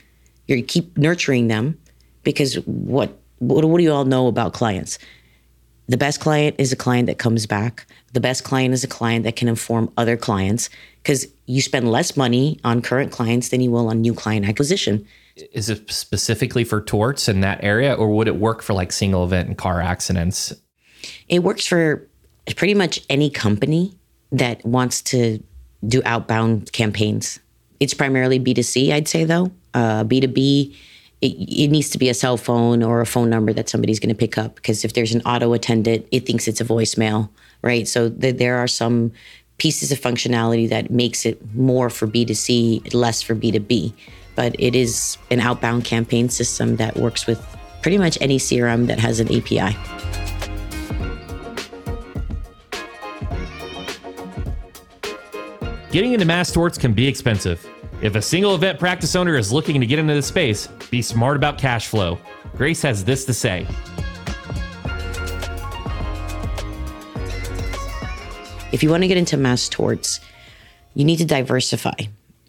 You 0.48 0.62
keep 0.62 0.98
nurturing 0.98 1.48
them 1.48 1.80
because 2.26 2.56
what 2.66 3.18
what, 3.40 3.64
what 3.64 3.78
do 3.78 3.84
you 3.86 3.94
all 3.94 4.04
know 4.04 4.28
about 4.28 4.52
clients? 4.52 5.00
The 5.88 5.98
best 5.98 6.20
client 6.20 6.56
is 6.58 6.72
a 6.72 6.76
client 6.76 7.08
that 7.08 7.20
comes 7.20 7.46
back. 7.46 7.86
The 8.14 8.20
best 8.20 8.44
client 8.44 8.74
is 8.74 8.84
a 8.84 8.88
client 8.88 9.24
that 9.24 9.36
can 9.36 9.48
inform 9.48 9.92
other 9.98 10.18
clients 10.18 10.70
because 11.04 11.28
you 11.46 11.62
spend 11.62 11.92
less 11.92 12.18
money 12.18 12.60
on 12.64 12.82
current 12.82 13.12
clients 13.12 13.50
than 13.50 13.62
you 13.62 13.70
will 13.70 13.90
on 13.90 14.02
new 14.02 14.14
client 14.14 14.48
acquisition. 14.48 15.06
Is 15.52 15.70
it 15.70 15.92
specifically 15.92 16.64
for 16.64 16.82
torts 16.82 17.28
in 17.28 17.42
that 17.42 17.64
area, 17.64 17.94
or 17.94 18.10
would 18.10 18.28
it 18.28 18.38
work 18.38 18.62
for 18.62 18.74
like 18.74 18.92
single 18.92 19.24
event 19.24 19.48
and 19.48 19.58
car 19.58 19.82
accidents? 19.82 20.54
It 21.28 21.44
works 21.44 21.68
for 21.68 22.08
pretty 22.56 22.74
much 22.74 23.02
any 23.10 23.30
company 23.30 23.94
that 24.32 24.66
wants 24.66 25.02
to 25.04 25.44
do 25.88 26.02
outbound 26.06 26.72
campaigns. 26.72 27.40
It's 27.80 27.94
primarily 27.94 28.40
B2C, 28.40 28.92
I'd 28.92 29.08
say, 29.08 29.26
though. 29.26 29.52
Uh, 29.74 30.04
B2B, 30.06 30.76
it, 31.26 31.66
it, 31.66 31.68
needs 31.70 31.90
to 31.90 31.98
be 31.98 32.10
a 32.10 32.14
cell 32.14 32.38
phone 32.38 32.84
or 32.84 33.02
a 33.02 33.06
phone 33.06 33.30
number 33.30 33.52
that 33.54 33.70
somebody's 33.70 34.00
going 34.00 34.10
to 34.10 34.16
pick 34.16 34.38
up 34.38 34.56
because 34.56 34.86
if 34.86 34.94
there's 34.94 35.14
an 35.14 35.22
auto 35.24 35.54
attendant, 35.54 36.08
it 36.12 36.26
thinks 36.26 36.48
it's 36.48 36.62
a 36.62 36.66
voicemail, 36.66 37.30
right? 37.62 37.88
So 37.88 38.10
th- 38.10 38.38
there 38.38 38.58
are 38.58 38.68
some 38.68 39.12
pieces 39.58 39.92
of 39.92 40.00
functionality 40.00 40.70
that 40.70 40.92
makes 40.92 41.26
it 41.26 41.42
more 41.56 41.90
for 41.90 42.08
B2C, 42.08 42.94
less 42.94 43.22
for 43.22 43.36
B2B. 43.36 43.94
But 44.36 44.56
it 44.60 44.76
is 44.76 45.18
an 45.32 45.40
outbound 45.40 45.86
campaign 45.86 46.30
system 46.30 46.76
that 46.76 46.98
works 46.98 47.26
with 47.26 47.44
pretty 47.82 47.98
much 47.98 48.18
any 48.20 48.38
CRM 48.38 48.88
that 48.88 49.00
has 49.00 49.20
an 49.20 49.28
API. 49.28 49.76
Getting 55.92 56.12
into 56.12 56.26
mass 56.26 56.52
torts 56.52 56.78
can 56.78 56.94
be 56.94 57.08
expensive. 57.08 57.66
If 58.02 58.16
a 58.16 58.22
single 58.22 58.54
event 58.56 58.78
practice 58.78 59.16
owner 59.16 59.38
is 59.38 59.54
looking 59.54 59.80
to 59.80 59.88
get 59.88 60.00
into 60.00 60.14
the 60.14 60.22
space, 60.22 60.68
be 60.92 61.02
smart 61.02 61.38
about 61.38 61.58
cash 61.58 61.88
flow. 61.88 62.20
Grace 62.56 62.82
has 62.82 63.06
this 63.06 63.24
to 63.26 63.34
say. 63.34 63.66
If 68.74 68.84
you 68.84 68.90
want 68.90 69.04
to 69.04 69.08
get 69.08 69.18
into 69.18 69.38
mass 69.38 69.70
torts, 69.70 70.20
you 70.94 71.06
need 71.06 71.18
to 71.18 71.26
diversify. 71.26 71.96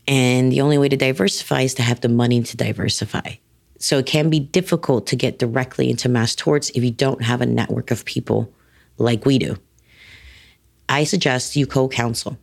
And 0.08 0.50
the 0.50 0.60
only 0.60 0.78
way 0.78 0.88
to 0.88 0.96
diversify 0.96 1.62
is 1.62 1.74
to 1.74 1.82
have 1.82 2.00
the 2.00 2.08
money 2.08 2.42
to 2.42 2.56
diversify. 2.56 3.34
So 3.78 3.98
it 3.98 4.06
can 4.06 4.30
be 4.30 4.40
difficult 4.40 5.06
to 5.08 5.16
get 5.16 5.38
directly 5.38 5.88
into 5.90 6.08
mass 6.08 6.34
torts 6.34 6.70
if 6.70 6.82
you 6.82 6.90
don't 6.90 7.22
have 7.22 7.40
a 7.40 7.46
network 7.46 7.92
of 7.92 8.04
people 8.04 8.52
like 8.98 9.24
we 9.24 9.38
do. 9.38 9.56
I 10.88 11.04
suggest 11.04 11.54
you 11.54 11.66
co 11.66 11.88
counsel 11.88 12.36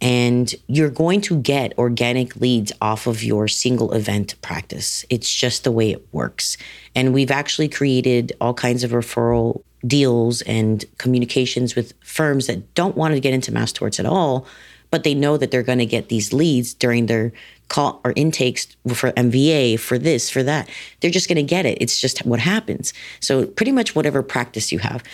and 0.00 0.54
you're 0.66 0.90
going 0.90 1.20
to 1.20 1.36
get 1.36 1.76
organic 1.78 2.36
leads 2.36 2.72
off 2.80 3.06
of 3.06 3.22
your 3.22 3.48
single 3.48 3.92
event 3.92 4.34
practice. 4.40 5.04
It's 5.10 5.32
just 5.32 5.64
the 5.64 5.72
way 5.72 5.90
it 5.90 6.06
works. 6.12 6.56
And 6.94 7.12
we've 7.12 7.30
actually 7.30 7.68
created 7.68 8.32
all 8.40 8.54
kinds 8.54 8.82
of 8.82 8.92
referral 8.92 9.62
deals 9.86 10.42
and 10.42 10.84
communications 10.98 11.74
with 11.74 11.92
firms 12.02 12.46
that 12.46 12.74
don't 12.74 12.96
want 12.96 13.14
to 13.14 13.20
get 13.20 13.34
into 13.34 13.52
mass 13.52 13.72
torts 13.72 14.00
at 14.00 14.06
all, 14.06 14.46
but 14.90 15.04
they 15.04 15.14
know 15.14 15.36
that 15.36 15.50
they're 15.50 15.62
going 15.62 15.78
to 15.78 15.86
get 15.86 16.08
these 16.08 16.32
leads 16.32 16.74
during 16.74 17.06
their 17.06 17.32
call 17.68 18.00
or 18.04 18.12
intakes 18.16 18.66
for 18.94 19.12
MVA, 19.12 19.78
for 19.78 19.98
this, 19.98 20.28
for 20.28 20.42
that. 20.42 20.68
They're 21.00 21.10
just 21.10 21.28
going 21.28 21.36
to 21.36 21.42
get 21.42 21.66
it. 21.66 21.78
It's 21.80 22.00
just 22.00 22.24
what 22.26 22.40
happens. 22.40 22.92
So, 23.20 23.46
pretty 23.46 23.72
much 23.72 23.94
whatever 23.94 24.22
practice 24.22 24.72
you 24.72 24.80
have, 24.80 25.04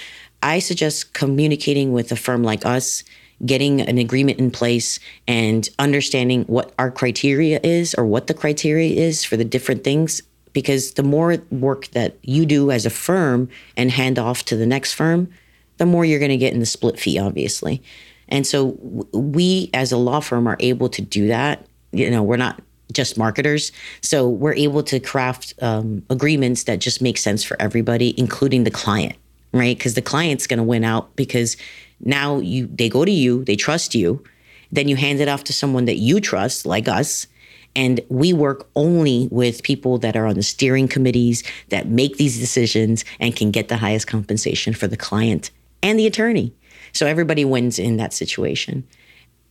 I 0.42 0.58
suggest 0.58 1.12
communicating 1.12 1.92
with 1.92 2.10
a 2.12 2.16
firm 2.16 2.42
like 2.42 2.64
us 2.64 3.04
getting 3.44 3.80
an 3.80 3.98
agreement 3.98 4.38
in 4.38 4.50
place 4.50 4.98
and 5.28 5.68
understanding 5.78 6.44
what 6.44 6.72
our 6.78 6.90
criteria 6.90 7.60
is 7.62 7.94
or 7.94 8.06
what 8.06 8.26
the 8.26 8.34
criteria 8.34 8.94
is 8.98 9.24
for 9.24 9.36
the 9.36 9.44
different 9.44 9.84
things. 9.84 10.22
Because 10.52 10.94
the 10.94 11.02
more 11.02 11.36
work 11.50 11.88
that 11.88 12.16
you 12.22 12.46
do 12.46 12.70
as 12.70 12.86
a 12.86 12.90
firm 12.90 13.50
and 13.76 13.90
hand 13.90 14.18
off 14.18 14.44
to 14.46 14.56
the 14.56 14.66
next 14.66 14.94
firm 14.94 15.30
the 15.78 15.86
more 15.86 16.04
you're 16.04 16.18
going 16.18 16.30
to 16.30 16.36
get 16.36 16.54
in 16.54 16.60
the 16.60 16.66
split 16.66 16.98
fee 16.98 17.18
obviously. 17.18 17.82
And 18.28 18.46
so 18.46 18.78
we 19.12 19.70
as 19.74 19.92
a 19.92 19.96
law 19.96 20.20
firm 20.20 20.46
are 20.46 20.56
able 20.60 20.88
to 20.88 21.02
do 21.02 21.28
that. 21.28 21.66
You 21.92 22.10
know 22.10 22.22
we're 22.22 22.36
not 22.36 22.62
just 22.92 23.18
marketers. 23.18 23.72
So 24.00 24.28
we're 24.28 24.54
able 24.54 24.82
to 24.84 25.00
craft 25.00 25.54
um, 25.60 26.04
agreements 26.08 26.64
that 26.64 26.78
just 26.78 27.02
make 27.02 27.18
sense 27.18 27.44
for 27.44 27.60
everybody 27.60 28.18
including 28.18 28.64
the 28.64 28.70
client 28.70 29.16
right? 29.52 29.76
Because 29.76 29.94
the 29.94 30.02
client's 30.02 30.46
going 30.46 30.58
to 30.58 30.64
win 30.64 30.84
out 30.84 31.14
because 31.16 31.56
now 32.00 32.38
you 32.38 32.66
they 32.66 32.88
go 32.88 33.04
to 33.04 33.10
you, 33.10 33.44
they 33.44 33.56
trust 33.56 33.94
you, 33.94 34.22
then 34.70 34.88
you 34.88 34.96
hand 34.96 35.20
it 35.20 35.28
off 35.28 35.44
to 35.44 35.52
someone 35.52 35.84
that 35.86 35.96
you 35.96 36.20
trust, 36.20 36.66
like 36.66 36.88
us. 36.88 37.26
And 37.74 38.00
we 38.08 38.32
work 38.32 38.68
only 38.74 39.28
with 39.30 39.62
people 39.62 39.98
that 39.98 40.16
are 40.16 40.26
on 40.26 40.34
the 40.34 40.42
steering 40.42 40.88
committees 40.88 41.42
that 41.68 41.88
make 41.88 42.16
these 42.16 42.38
decisions 42.38 43.04
and 43.20 43.36
can 43.36 43.50
get 43.50 43.68
the 43.68 43.76
highest 43.76 44.06
compensation 44.06 44.72
for 44.72 44.86
the 44.86 44.96
client 44.96 45.50
and 45.82 45.98
the 45.98 46.06
attorney. 46.06 46.54
So 46.92 47.06
everybody 47.06 47.44
wins 47.44 47.78
in 47.78 47.98
that 47.98 48.14
situation. 48.14 48.86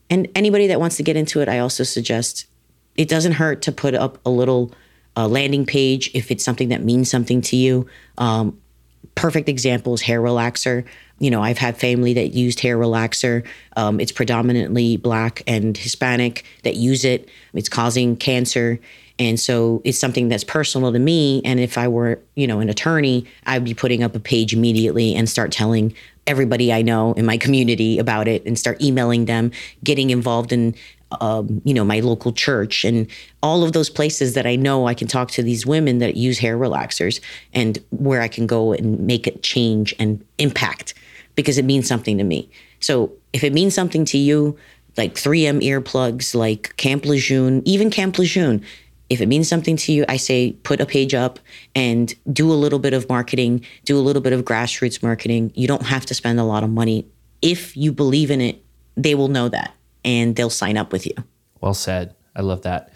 And 0.10 0.28
anybody 0.34 0.66
that 0.68 0.80
wants 0.80 0.98
to 0.98 1.04
get 1.04 1.16
into 1.16 1.42
it, 1.42 1.48
I 1.48 1.60
also 1.60 1.84
suggest 1.84 2.48
it 2.96 3.08
doesn't 3.08 3.34
hurt 3.34 3.62
to 3.64 3.72
put 3.72 3.94
up 3.94 4.18
a 4.26 4.30
little 4.30 4.72
uh, 5.16 5.28
landing 5.28 5.66
page 5.66 6.10
if 6.14 6.32
it's 6.32 6.44
something 6.44 6.70
that 6.70 6.84
means 6.84 7.10
something 7.10 7.42
to 7.42 7.56
you. 7.56 7.88
Um, 8.18 8.60
perfect 9.16 9.50
example 9.50 9.94
is 9.94 10.02
hair 10.02 10.22
relaxer. 10.22 10.86
You 11.20 11.30
know, 11.30 11.42
I've 11.42 11.58
had 11.58 11.78
family 11.78 12.14
that 12.14 12.34
used 12.34 12.60
hair 12.60 12.78
relaxer. 12.78 13.46
Um, 13.78 14.00
it's 14.00 14.12
predominantly 14.12 14.98
black 14.98 15.44
and 15.48 15.78
Hispanic 15.78 16.44
that 16.64 16.76
use 16.76 17.06
it. 17.06 17.30
It's 17.54 17.70
causing 17.70 18.18
cancer. 18.18 18.80
And 19.18 19.40
so 19.40 19.82
it's 19.86 19.98
something 19.98 20.28
that's 20.28 20.44
personal 20.44 20.92
to 20.92 21.00
me. 21.00 21.42
And 21.46 21.60
if 21.60 21.78
I 21.78 21.88
were, 21.88 22.20
you 22.36 22.48
know, 22.48 22.60
an 22.60 22.70
attorney, 22.70 23.26
I'd 23.46 23.64
be 23.64 23.74
putting 23.74 24.04
up 24.04 24.16
a 24.16 24.20
page 24.20 24.54
immediately 24.54 25.16
and 25.16 25.30
start 25.30 25.52
telling 25.52 25.94
everybody 26.28 26.74
I 26.74 26.82
know 26.82 27.14
in 27.14 27.26
my 27.26 27.38
community 27.38 27.98
about 28.00 28.28
it 28.28 28.46
and 28.46 28.58
start 28.58 28.82
emailing 28.82 29.26
them, 29.26 29.52
getting 29.84 30.10
involved 30.10 30.52
in, 30.52 30.76
um, 31.22 31.62
you 31.64 31.74
know, 31.74 31.84
my 31.84 32.00
local 32.00 32.32
church 32.32 32.84
and 32.84 33.08
all 33.42 33.64
of 33.64 33.74
those 33.74 33.90
places 33.90 34.34
that 34.34 34.46
I 34.46 34.56
know 34.56 34.88
I 34.88 34.94
can 34.94 35.08
talk 35.08 35.32
to 35.32 35.44
these 35.44 35.66
women 35.66 36.00
that 36.00 36.16
use 36.16 36.40
hair 36.40 36.58
relaxers 36.58 37.20
and 37.54 37.78
where 37.90 38.22
I 38.22 38.28
can 38.28 38.48
go 38.48 38.74
and 38.74 39.00
make 39.00 39.28
a 39.28 39.38
change 39.40 39.94
and 40.00 40.24
impact 40.38 40.94
because 41.36 41.58
it 41.58 41.66
means 41.66 41.88
something 41.88 42.18
to 42.18 42.24
me. 42.24 42.50
So 42.80 43.12
if 43.34 43.44
it 43.44 43.54
means 43.54 43.74
something 43.74 44.06
to 44.06 44.18
you, 44.18 44.58
like 44.98 45.16
3M 45.16 45.62
earplugs, 45.62 46.34
like 46.34 46.76
Camp 46.78 47.06
Lejeune, 47.06 47.62
even 47.66 47.90
Camp 47.90 48.18
Lejeune, 48.18 48.64
if 49.10 49.22
it 49.22 49.28
means 49.28 49.48
something 49.48 49.78
to 49.78 49.92
you, 49.92 50.06
I 50.10 50.18
say 50.18 50.54
put 50.64 50.82
a 50.82 50.86
page 50.86 51.14
up 51.14 51.40
and 51.76 52.14
do 52.32 52.52
a 52.52 52.56
little 52.56 52.80
bit 52.80 52.94
of 52.94 53.08
marketing, 53.08 53.66
do 53.84 53.98
a 53.98 54.02
little 54.02 54.22
bit 54.22 54.34
of 54.34 54.44
grassroots 54.44 55.04
marketing. 55.04 55.52
You 55.54 55.68
don't 55.68 55.84
have 55.84 56.06
to 56.08 56.14
spend 56.14 56.40
a 56.40 56.44
lot 56.44 56.64
of 56.64 56.70
money. 56.70 57.06
If 57.42 57.78
you 57.78 57.92
believe 57.92 58.32
in 58.32 58.42
it, 58.42 58.64
they 58.96 59.14
will 59.14 59.28
know 59.28 59.50
that 59.50 59.76
and 60.06 60.36
they'll 60.36 60.50
sign 60.50 60.78
up 60.78 60.94
with 60.94 61.06
you. 61.06 61.14
Well 61.60 61.74
said. 61.74 62.16
I 62.36 62.42
love 62.42 62.62
that. 62.62 62.94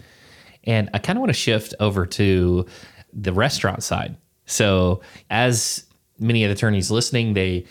And 0.64 0.88
I 0.94 0.98
kind 0.98 1.18
of 1.18 1.20
want 1.20 1.30
to 1.30 1.38
shift 1.38 1.74
over 1.80 2.06
to 2.06 2.66
the 3.12 3.32
restaurant 3.32 3.82
side. 3.82 4.16
So, 4.46 5.00
as 5.30 5.84
many 6.18 6.44
of 6.44 6.48
the 6.48 6.54
attorneys 6.54 6.90
listening, 6.90 7.34
they 7.34 7.66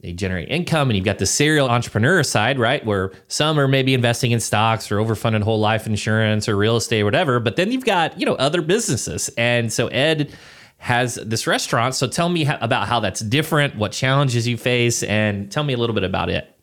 they 0.00 0.12
generate 0.12 0.48
income 0.48 0.90
and 0.90 0.96
you've 0.96 1.04
got 1.04 1.18
the 1.18 1.26
serial 1.26 1.68
entrepreneur 1.68 2.22
side 2.22 2.56
right 2.56 2.86
where 2.86 3.10
some 3.26 3.58
are 3.58 3.66
maybe 3.66 3.94
investing 3.94 4.30
in 4.30 4.38
stocks 4.38 4.92
or 4.92 4.98
overfunded 4.98 5.42
whole 5.42 5.58
life 5.58 5.86
insurance 5.86 6.48
or 6.48 6.56
real 6.56 6.76
estate 6.76 7.00
or 7.00 7.04
whatever 7.04 7.40
but 7.40 7.56
then 7.56 7.72
you've 7.72 7.84
got 7.84 8.18
you 8.18 8.24
know 8.24 8.36
other 8.36 8.62
businesses 8.62 9.28
and 9.36 9.72
so 9.72 9.88
ed 9.88 10.32
has 10.76 11.16
this 11.16 11.48
restaurant 11.48 11.96
so 11.96 12.06
tell 12.06 12.28
me 12.28 12.46
about 12.46 12.86
how 12.86 13.00
that's 13.00 13.18
different 13.20 13.74
what 13.74 13.90
challenges 13.90 14.46
you 14.46 14.56
face 14.56 15.02
and 15.02 15.50
tell 15.50 15.64
me 15.64 15.72
a 15.72 15.76
little 15.76 15.94
bit 15.94 16.04
about 16.04 16.30
it 16.30 16.57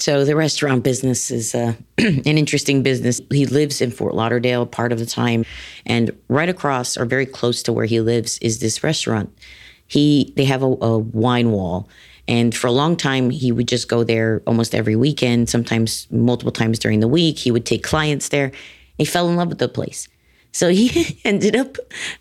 so 0.00 0.24
the 0.24 0.36
restaurant 0.36 0.82
business 0.82 1.30
is 1.30 1.54
uh, 1.54 1.74
an 1.98 2.24
interesting 2.24 2.82
business. 2.82 3.20
He 3.30 3.46
lives 3.46 3.80
in 3.80 3.90
Fort 3.90 4.14
Lauderdale 4.14 4.66
part 4.66 4.92
of 4.92 4.98
the 4.98 5.06
time, 5.06 5.44
and 5.86 6.10
right 6.28 6.48
across 6.48 6.96
or 6.96 7.04
very 7.04 7.26
close 7.26 7.62
to 7.64 7.72
where 7.72 7.86
he 7.86 8.00
lives 8.00 8.38
is 8.38 8.60
this 8.60 8.82
restaurant. 8.82 9.36
He 9.86 10.32
they 10.36 10.44
have 10.44 10.62
a, 10.62 10.66
a 10.66 10.98
wine 10.98 11.50
wall, 11.50 11.88
and 12.28 12.56
for 12.56 12.68
a 12.68 12.72
long 12.72 12.96
time, 12.96 13.30
he 13.30 13.52
would 13.52 13.68
just 13.68 13.88
go 13.88 14.04
there 14.04 14.42
almost 14.46 14.74
every 14.74 14.96
weekend, 14.96 15.48
sometimes 15.48 16.06
multiple 16.10 16.52
times 16.52 16.78
during 16.78 17.00
the 17.00 17.08
week. 17.08 17.38
He 17.38 17.50
would 17.50 17.66
take 17.66 17.82
clients 17.82 18.28
there. 18.28 18.52
He 18.98 19.04
fell 19.04 19.28
in 19.28 19.36
love 19.36 19.48
with 19.48 19.58
the 19.58 19.68
place. 19.68 20.08
So 20.52 20.70
he 20.70 21.20
ended 21.24 21.56
up 21.56 21.76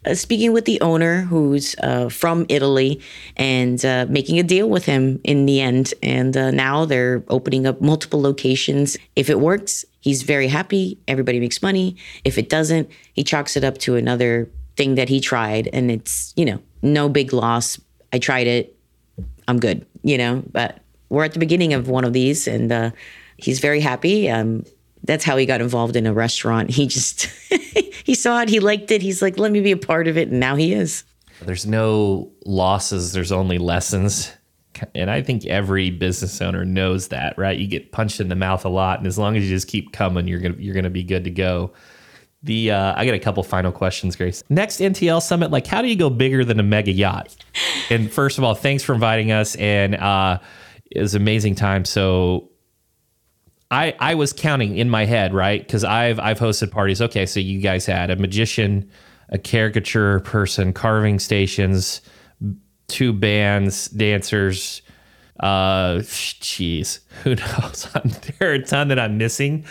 uh, 0.05 0.13
speaking 0.15 0.53
with 0.53 0.65
the 0.65 0.79
owner, 0.81 1.21
who's 1.21 1.75
uh, 1.81 2.09
from 2.09 2.45
Italy, 2.49 3.01
and 3.37 3.83
uh, 3.83 4.05
making 4.09 4.39
a 4.39 4.43
deal 4.43 4.69
with 4.69 4.85
him 4.85 5.19
in 5.23 5.45
the 5.45 5.61
end. 5.61 5.93
And 6.03 6.35
uh, 6.35 6.51
now 6.51 6.85
they're 6.85 7.23
opening 7.29 7.65
up 7.65 7.81
multiple 7.81 8.21
locations. 8.21 8.97
If 9.15 9.29
it 9.29 9.39
works, 9.39 9.85
he's 10.01 10.23
very 10.23 10.47
happy. 10.47 10.99
Everybody 11.07 11.39
makes 11.39 11.61
money. 11.61 11.95
If 12.23 12.37
it 12.37 12.49
doesn't, 12.49 12.89
he 13.13 13.23
chalks 13.23 13.57
it 13.57 13.63
up 13.63 13.77
to 13.79 13.95
another 13.95 14.49
thing 14.75 14.95
that 14.95 15.09
he 15.09 15.19
tried. 15.19 15.69
And 15.73 15.91
it's, 15.91 16.33
you 16.35 16.45
know, 16.45 16.59
no 16.81 17.09
big 17.09 17.33
loss. 17.33 17.79
I 18.13 18.19
tried 18.19 18.47
it. 18.47 18.75
I'm 19.47 19.59
good 19.59 19.85
you 20.03 20.17
know, 20.17 20.43
but 20.51 20.79
we're 21.09 21.23
at 21.23 21.33
the 21.33 21.39
beginning 21.39 21.73
of 21.73 21.87
one 21.87 22.03
of 22.03 22.13
these 22.13 22.47
and 22.47 22.71
uh, 22.71 22.91
he's 23.37 23.59
very 23.59 23.79
happy. 23.79 24.29
Um, 24.29 24.65
that's 25.03 25.23
how 25.23 25.37
he 25.37 25.45
got 25.45 25.61
involved 25.61 25.95
in 25.95 26.05
a 26.05 26.13
restaurant. 26.13 26.69
He 26.69 26.87
just, 26.87 27.23
he 28.03 28.15
saw 28.15 28.41
it, 28.41 28.49
he 28.49 28.59
liked 28.59 28.91
it. 28.91 29.01
He's 29.01 29.21
like, 29.21 29.37
let 29.37 29.51
me 29.51 29.61
be 29.61 29.71
a 29.71 29.77
part 29.77 30.07
of 30.07 30.17
it. 30.17 30.29
And 30.29 30.39
now 30.39 30.55
he 30.55 30.73
is. 30.73 31.03
There's 31.41 31.65
no 31.65 32.31
losses, 32.45 33.13
there's 33.13 33.31
only 33.31 33.57
lessons. 33.57 34.31
And 34.95 35.09
I 35.09 35.21
think 35.21 35.45
every 35.45 35.89
business 35.89 36.41
owner 36.41 36.63
knows 36.63 37.09
that, 37.09 37.37
right? 37.37 37.57
You 37.57 37.67
get 37.67 37.91
punched 37.91 38.19
in 38.19 38.29
the 38.29 38.35
mouth 38.35 38.63
a 38.63 38.69
lot, 38.69 38.99
and 38.99 39.07
as 39.07 39.17
long 39.17 39.35
as 39.35 39.43
you 39.43 39.49
just 39.49 39.67
keep 39.67 39.91
coming, 39.91 40.25
you're 40.27 40.39
gonna 40.39 40.55
you're 40.57 40.75
gonna 40.75 40.89
be 40.89 41.03
good 41.03 41.25
to 41.25 41.29
go. 41.29 41.73
The 42.43 42.71
uh, 42.71 42.93
I 42.95 43.05
got 43.05 43.13
a 43.13 43.19
couple 43.19 43.43
final 43.43 43.73
questions, 43.73 44.15
Grace. 44.15 44.41
Next 44.47 44.79
NTL 44.79 45.21
Summit, 45.21 45.51
like 45.51 45.67
how 45.67 45.81
do 45.81 45.89
you 45.89 45.97
go 45.97 46.09
bigger 46.09 46.45
than 46.45 46.59
a 46.61 46.63
mega 46.63 46.91
yacht? 46.91 47.35
And 47.89 48.09
first 48.09 48.37
of 48.37 48.45
all, 48.45 48.55
thanks 48.55 48.83
for 48.83 48.93
inviting 48.93 49.31
us, 49.31 49.55
and 49.55 49.95
uh, 49.95 50.39
it 50.89 51.01
was 51.01 51.15
an 51.15 51.21
amazing 51.21 51.55
time. 51.55 51.83
So 51.83 52.49
I 53.71 53.95
I 53.99 54.15
was 54.15 54.33
counting 54.33 54.77
in 54.77 54.89
my 54.89 55.05
head, 55.05 55.33
right? 55.33 55.61
Because 55.61 55.83
I've 55.83 56.19
I've 56.19 56.39
hosted 56.39 56.71
parties. 56.71 57.01
Okay, 57.01 57.25
so 57.25 57.39
you 57.39 57.59
guys 57.59 57.85
had 57.85 58.09
a 58.09 58.15
magician, 58.15 58.89
a 59.29 59.37
caricature 59.37 60.21
person, 60.21 60.73
carving 60.73 61.19
stations, 61.19 62.01
two 62.87 63.13
bands, 63.13 63.87
dancers. 63.89 64.81
Uh, 65.39 65.99
jeez, 65.99 66.99
who 67.23 67.35
knows? 67.35 67.87
there 68.39 68.51
are 68.51 68.53
a 68.53 68.63
ton 68.63 68.89
that 68.89 68.99
I'm 68.99 69.17
missing. 69.17 69.65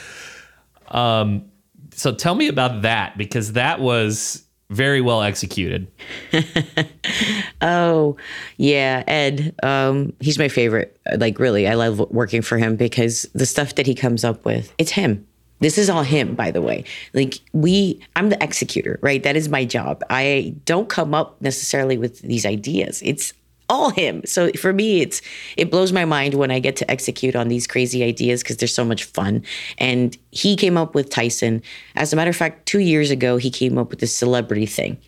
Um 0.89 1.51
so 1.93 2.15
tell 2.15 2.37
me 2.37 2.47
about 2.47 2.83
that 2.83 3.19
because 3.19 3.53
that 3.55 3.81
was 3.81 4.45
very 4.70 5.00
well 5.00 5.22
executed. 5.22 5.87
oh, 7.62 8.16
yeah, 8.57 9.02
Ed. 9.07 9.54
Um, 9.62 10.12
he's 10.20 10.38
my 10.38 10.48
favorite. 10.48 10.98
Like, 11.16 11.38
really, 11.38 11.66
I 11.66 11.74
love 11.74 11.98
working 12.11 12.42
for 12.42 12.59
him 12.59 12.76
because 12.76 13.28
the 13.35 13.46
stuff 13.46 13.74
that 13.76 13.87
he 13.87 13.94
comes 13.94 14.24
up 14.24 14.44
with, 14.44 14.74
it's 14.78 14.90
him. 14.90 15.26
This 15.61 15.76
is 15.78 15.90
all 15.90 16.02
him, 16.02 16.35
by 16.35 16.50
the 16.50 16.62
way. 16.62 16.85
Like, 17.14 17.40
we, 17.52 18.00
I'm 18.14 18.28
the 18.28 18.42
executor, 18.42 18.98
right? 19.02 19.22
That 19.22 19.37
is 19.37 19.48
my 19.48 19.64
job. 19.64 20.04
I 20.09 20.54
don't 20.64 20.88
come 20.88 21.14
up 21.14 21.40
necessarily 21.40 21.98
with 21.98 22.20
these 22.20 22.46
ideas. 22.46 23.02
It's 23.04 23.33
all 23.68 23.90
him. 23.90 24.22
So 24.24 24.50
for 24.52 24.72
me, 24.72 25.00
it's 25.00 25.20
it 25.57 25.70
blows 25.70 25.92
my 25.92 26.04
mind 26.04 26.35
when 26.35 26.50
I 26.50 26.59
get 26.59 26.76
to 26.76 26.90
execute 26.90 27.37
on 27.37 27.48
these 27.48 27.66
crazy 27.66 28.02
ideas 28.02 28.42
because 28.42 28.57
they're 28.57 28.68
so 28.68 28.85
much 28.85 29.04
fun. 29.04 29.44
And 29.78 30.16
he 30.31 30.57
came 30.57 30.76
up 30.76 30.94
with 30.94 31.11
Tyson. 31.11 31.62
As 31.94 32.12
a 32.12 32.16
matter 32.16 32.31
of 32.31 32.37
fact, 32.37 32.66
two 32.66 32.81
years 32.81 33.11
ago 33.11 33.37
he 33.37 33.50
came 33.50 33.78
up 33.78 33.90
with 33.90 34.00
this 34.00 34.14
celebrity 34.14 34.66
thing. 34.66 34.98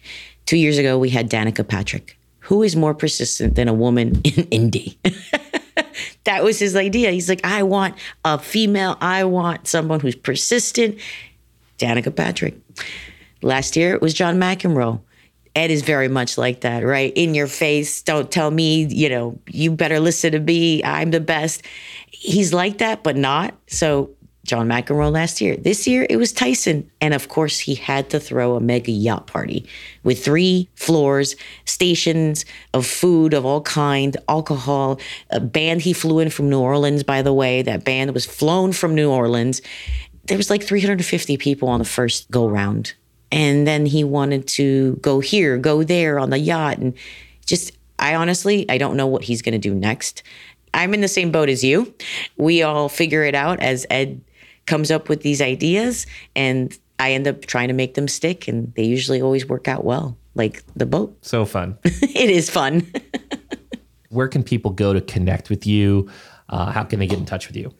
Two 0.47 0.59
years 0.59 0.79
ago 0.79 0.99
we 0.99 1.11
had 1.11 1.31
Danica 1.31 1.67
Patrick. 1.67 2.19
Who 2.41 2.63
is 2.63 2.75
more 2.75 2.95
persistent 2.95 3.55
than 3.55 3.69
a 3.69 3.75
woman 3.75 4.21
in 4.25 4.45
Indy? 4.51 4.99
that 6.25 6.43
was 6.43 6.59
his 6.59 6.77
idea. 6.77 7.11
He's 7.13 7.29
like, 7.29 7.45
I 7.45 7.63
want 7.63 7.95
a 8.25 8.39
female. 8.39 8.97
I 9.01 9.25
want 9.25 9.69
someone 9.69 10.01
who's 10.01 10.17
persistent. 10.17 10.99
Danica 11.79 12.15
Patrick. 12.15 12.55
Last 13.43 13.75
year 13.75 13.95
it 13.95 14.03
was 14.03 14.13
John 14.13 14.39
McEnroe. 14.39 15.01
Ed 15.55 15.71
is 15.71 15.83
very 15.83 16.09
much 16.09 16.39
like 16.39 16.61
that, 16.61 16.85
right? 16.85 17.13
In 17.17 17.35
your 17.35 17.49
face, 17.49 18.03
don't 18.03 18.31
tell 18.31 18.51
me, 18.51 18.85
you 18.85 19.09
know, 19.09 19.39
you 19.49 19.73
better 19.73 19.99
listen 19.99 20.33
to 20.33 20.39
me. 20.39 20.83
I'm 20.85 21.11
the 21.11 21.21
best. 21.21 21.63
He's 22.07 22.55
like 22.55 22.79
that, 22.79 23.03
but 23.03 23.17
not. 23.17 23.55
So 23.67 24.11
John 24.45 24.69
McEnroe 24.69 25.13
last 25.13 25.41
year. 25.41 25.57
This 25.57 25.87
year 25.87 26.07
it 26.09 26.17
was 26.17 26.33
Tyson. 26.33 26.91
And 27.01 27.15
of 27.15 27.29
course, 27.29 27.59
he 27.59 27.75
had 27.75 28.11
to 28.11 28.21
throw 28.21 28.57
a 28.57 28.61
mega 28.61 28.93
yacht 28.93 29.27
party 29.27 29.67
with 30.03 30.25
three 30.25 30.69
floors, 30.75 31.37
stations 31.67 32.45
of 32.73 32.87
food 32.87 33.35
of 33.35 33.45
all 33.45 33.61
kind, 33.63 34.17
alcohol, 34.29 34.99
a 35.31 35.41
band 35.41 35.83
he 35.83 35.93
flew 35.93 36.21
in 36.21 36.31
from 36.31 36.49
New 36.49 36.61
Orleans, 36.61 37.03
by 37.03 37.23
the 37.23 37.35
way. 37.35 37.63
That 37.63 37.85
band 37.85 38.15
was 38.15 38.25
flown 38.25 38.73
from 38.73 38.95
New 38.95 39.11
Orleans. 39.11 39.61
There 40.25 40.37
was 40.37 40.51
like 40.51 40.63
350 40.63 41.37
people 41.37 41.69
on 41.69 41.79
the 41.79 41.85
first 41.85 42.31
go 42.31 42.49
round 42.49 42.95
and 43.33 43.67
then 43.67 43.87
he 43.87 44.05
wanted 44.05 44.47
to 44.49 44.97
go 44.97 45.21
here, 45.21 45.57
go 45.59 45.83
there 45.83 46.19
on 46.19 46.31
the 46.31 46.39
yacht. 46.39 46.79
And 46.79 46.95
just, 47.47 47.73
I 47.99 48.15
honestly, 48.15 48.69
I 48.69 48.79
don't 48.79 48.97
know 48.97 49.07
what 49.07 49.25
he's 49.25 49.43
going 49.43 49.53
to 49.53 49.59
do 49.59 49.75
next. 49.75 50.23
I'm 50.75 50.95
in 50.95 51.01
the 51.01 51.09
same 51.09 51.31
boat 51.33 51.49
as 51.49 51.65
you. 51.65 51.93
We 52.37 52.63
all 52.63 52.89
figure 52.89 53.25
it 53.25 53.35
out 53.35 53.61
as 53.61 53.87
Ed 53.91 54.21
comes 54.67 54.91
up 54.91 55.09
with 55.09 55.23
these 55.23 55.41
ideas, 55.41 56.07
and 56.37 56.77
I 56.99 57.13
end 57.13 57.27
up 57.27 57.43
trying 57.47 57.69
to 57.69 57.75
make 57.75 57.95
them 57.95 58.07
stick, 58.07 58.47
and 58.47 58.73
they 58.75 58.85
usually 58.85 59.21
always 59.21 59.47
work 59.47 59.67
out 59.67 59.85
well, 59.85 60.17
like 60.35 60.63
the 60.77 60.87
boat. 60.87 61.17
So 61.23 61.45
fun. 61.45 61.77
it 61.85 62.31
is 62.31 62.49
fun. 62.49 62.91
Where 64.11 64.29
can 64.29 64.43
people 64.43 64.71
go 64.71 64.93
to 64.93 65.01
connect 65.01 65.51
with 65.51 65.67
you? 65.67 66.09
Uh, 66.49 66.71
how 66.71 66.83
can 66.83 66.99
they 66.99 67.07
get 67.07 67.19
in 67.19 67.27
touch 67.27 67.47
with 67.47 67.57
you? 67.57 67.73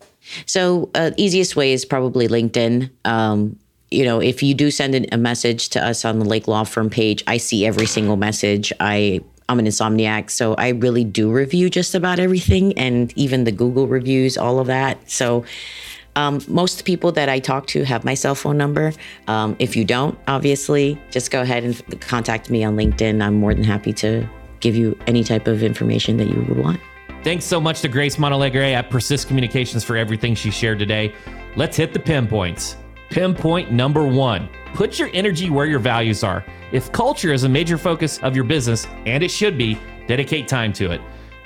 So, 0.47 0.91
uh, 0.95 1.11
easiest 1.17 1.57
way 1.57 1.73
is 1.73 1.85
probably 1.85 2.29
LinkedIn. 2.29 2.91
Um, 3.05 3.59
you 3.91 4.05
know, 4.05 4.21
if 4.21 4.43
you 4.43 4.55
do 4.55 4.71
send 4.71 5.07
a 5.13 5.17
message 5.17 5.69
to 5.71 5.85
us 5.85 6.05
on 6.05 6.19
the 6.19 6.25
Lake 6.25 6.47
Law 6.47 6.65
Firm 6.65 6.91
page, 6.91 7.25
I 7.27 7.39
see 7.39 7.67
every 7.67 7.87
single 7.87 8.17
message. 8.17 8.73
I 8.81 9.21
I'm 9.49 9.59
an 9.59 9.67
insomniac, 9.67 10.31
so 10.31 10.55
I 10.55 10.69
really 10.69 11.03
do 11.03 11.33
review 11.33 11.71
just 11.71 11.97
about 11.97 12.21
everything, 12.21 12.79
and 12.79 13.13
even 13.17 13.43
the 13.45 13.53
Google 13.53 13.89
reviews, 13.89 14.39
all 14.39 14.59
of 14.59 14.67
that. 14.69 15.11
So. 15.11 15.45
Um, 16.17 16.41
most 16.49 16.85
people 16.85 17.13
that 17.13 17.29
I 17.29 17.39
talk 17.39 17.69
to 17.69 17.85
have 17.85 18.05
my 18.05 18.15
cell 18.15 18.35
phone 18.35 18.59
number. 18.59 18.93
Um, 19.29 19.55
if 19.61 19.77
you 19.77 19.85
don't, 19.85 20.19
obviously, 20.27 21.01
just 21.13 21.31
go 21.31 21.41
ahead 21.41 21.63
and 21.63 22.01
contact 22.01 22.51
me 22.51 22.65
on 22.65 22.77
LinkedIn. 22.77 23.23
I'm 23.23 23.35
more 23.35 23.55
than 23.55 23.63
happy 23.63 23.93
to 23.93 24.29
give 24.59 24.75
you 24.75 24.99
any 25.07 25.23
type 25.23 25.47
of 25.47 25.63
information 25.63 26.17
that 26.17 26.27
you 26.27 26.45
would 26.49 26.59
want. 26.59 26.81
Thanks 27.23 27.45
so 27.45 27.61
much 27.61 27.81
to 27.83 27.89
Grace 27.89 28.17
Montalegre 28.17 28.75
at 28.75 28.91
Persist 28.91 29.29
Communications 29.29 29.85
for 29.85 29.97
everything 29.97 30.35
she 30.35 30.51
shared 30.51 30.81
today. 30.81 31.15
Let's 31.55 31.77
hit 31.77 31.93
the 31.93 32.01
pinpoints. 32.01 32.77
Pinpoint 33.11 33.73
number 33.73 34.07
one 34.07 34.49
put 34.73 34.97
your 34.97 35.11
energy 35.13 35.51
where 35.51 35.67
your 35.67 35.81
values 35.81 36.23
are. 36.23 36.45
If 36.71 36.93
culture 36.93 37.33
is 37.33 37.43
a 37.43 37.49
major 37.49 37.77
focus 37.77 38.19
of 38.19 38.37
your 38.37 38.45
business, 38.45 38.87
and 39.05 39.25
it 39.25 39.33
should 39.33 39.59
be, 39.59 39.77
dedicate 40.07 40.47
time 40.47 40.73
to 40.75 40.93
it. 40.93 41.01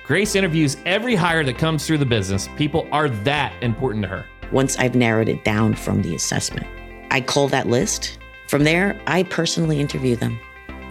Grace 0.07 0.35
interviews 0.35 0.77
every 0.85 1.14
hire 1.14 1.42
that 1.42 1.57
comes 1.57 1.87
through 1.87 1.96
the 1.96 2.05
business. 2.05 2.50
People 2.57 2.87
are 2.92 3.09
that 3.09 3.55
important 3.62 4.03
to 4.03 4.09
her. 4.09 4.27
Once 4.53 4.77
I've 4.77 4.94
narrowed 4.94 5.31
it 5.31 5.42
down 5.42 5.74
from 5.74 6.03
the 6.03 6.14
assessment, 6.14 6.66
I 7.11 7.22
call 7.22 7.48
that 7.48 7.66
list. 7.66 8.18
From 8.48 8.64
there, 8.64 9.00
I 9.07 9.22
personally 9.22 9.81
interview 9.81 10.16
them, 10.16 10.38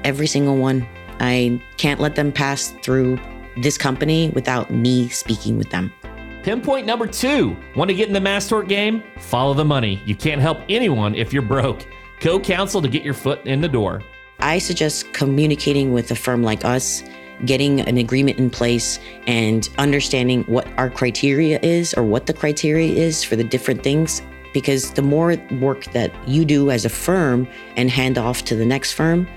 every 0.03 0.25
single 0.25 0.57
one. 0.57 0.87
I 1.19 1.61
can't 1.77 1.99
let 1.99 2.15
them 2.15 2.31
pass 2.31 2.73
through 2.81 3.19
this 3.57 3.77
company 3.77 4.31
without 4.31 4.71
me 4.71 5.07
speaking 5.09 5.59
with 5.59 5.69
them. 5.69 5.93
Pinpoint 6.43 6.85
number 6.85 7.07
two 7.07 7.55
want 7.73 7.89
to 7.89 7.95
get 7.95 8.09
in 8.09 8.13
the 8.13 8.19
mass 8.19 8.49
tort 8.49 8.67
game? 8.67 9.01
Follow 9.17 9.53
the 9.53 9.63
money. 9.63 10.01
You 10.05 10.13
can't 10.13 10.41
help 10.41 10.59
anyone 10.67 11.15
if 11.15 11.31
you're 11.31 11.41
broke. 11.41 11.87
Co 12.19 12.37
counsel 12.37 12.81
to 12.81 12.89
get 12.89 13.01
your 13.01 13.13
foot 13.13 13.45
in 13.47 13.61
the 13.61 13.69
door. 13.69 14.01
I 14.39 14.57
suggest 14.57 15.13
communicating 15.13 15.93
with 15.93 16.11
a 16.11 16.15
firm 16.15 16.43
like 16.43 16.65
us 16.65 17.01
getting 17.45 17.79
an 17.81 17.97
agreement 17.97 18.39
in 18.39 18.49
place 18.49 18.99
and 19.25 19.69
understanding 19.77 20.43
what 20.43 20.67
our 20.77 20.89
criteria 20.89 21.59
is 21.61 21.93
or 21.93 22.03
what 22.03 22.25
the 22.25 22.33
criteria 22.33 22.93
is 22.93 23.23
for 23.23 23.37
the 23.37 23.43
different 23.43 23.81
things. 23.81 24.21
Because 24.53 24.91
the 24.91 25.01
more 25.01 25.37
work 25.61 25.85
that 25.93 26.11
you 26.27 26.43
do 26.43 26.71
as 26.71 26.83
a 26.83 26.89
firm 26.89 27.47
and 27.77 27.89
hand 27.89 28.17
off 28.17 28.43
to 28.45 28.55
the 28.55 28.65
next 28.65 28.91
firm, 28.91 29.27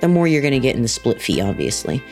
the 0.00 0.08
more 0.08 0.26
you're 0.26 0.42
going 0.42 0.52
to 0.52 0.60
get 0.60 0.74
in 0.76 0.82
the 0.82 0.88
split 0.88 1.22
fee, 1.22 1.40
obviously. 1.40 2.02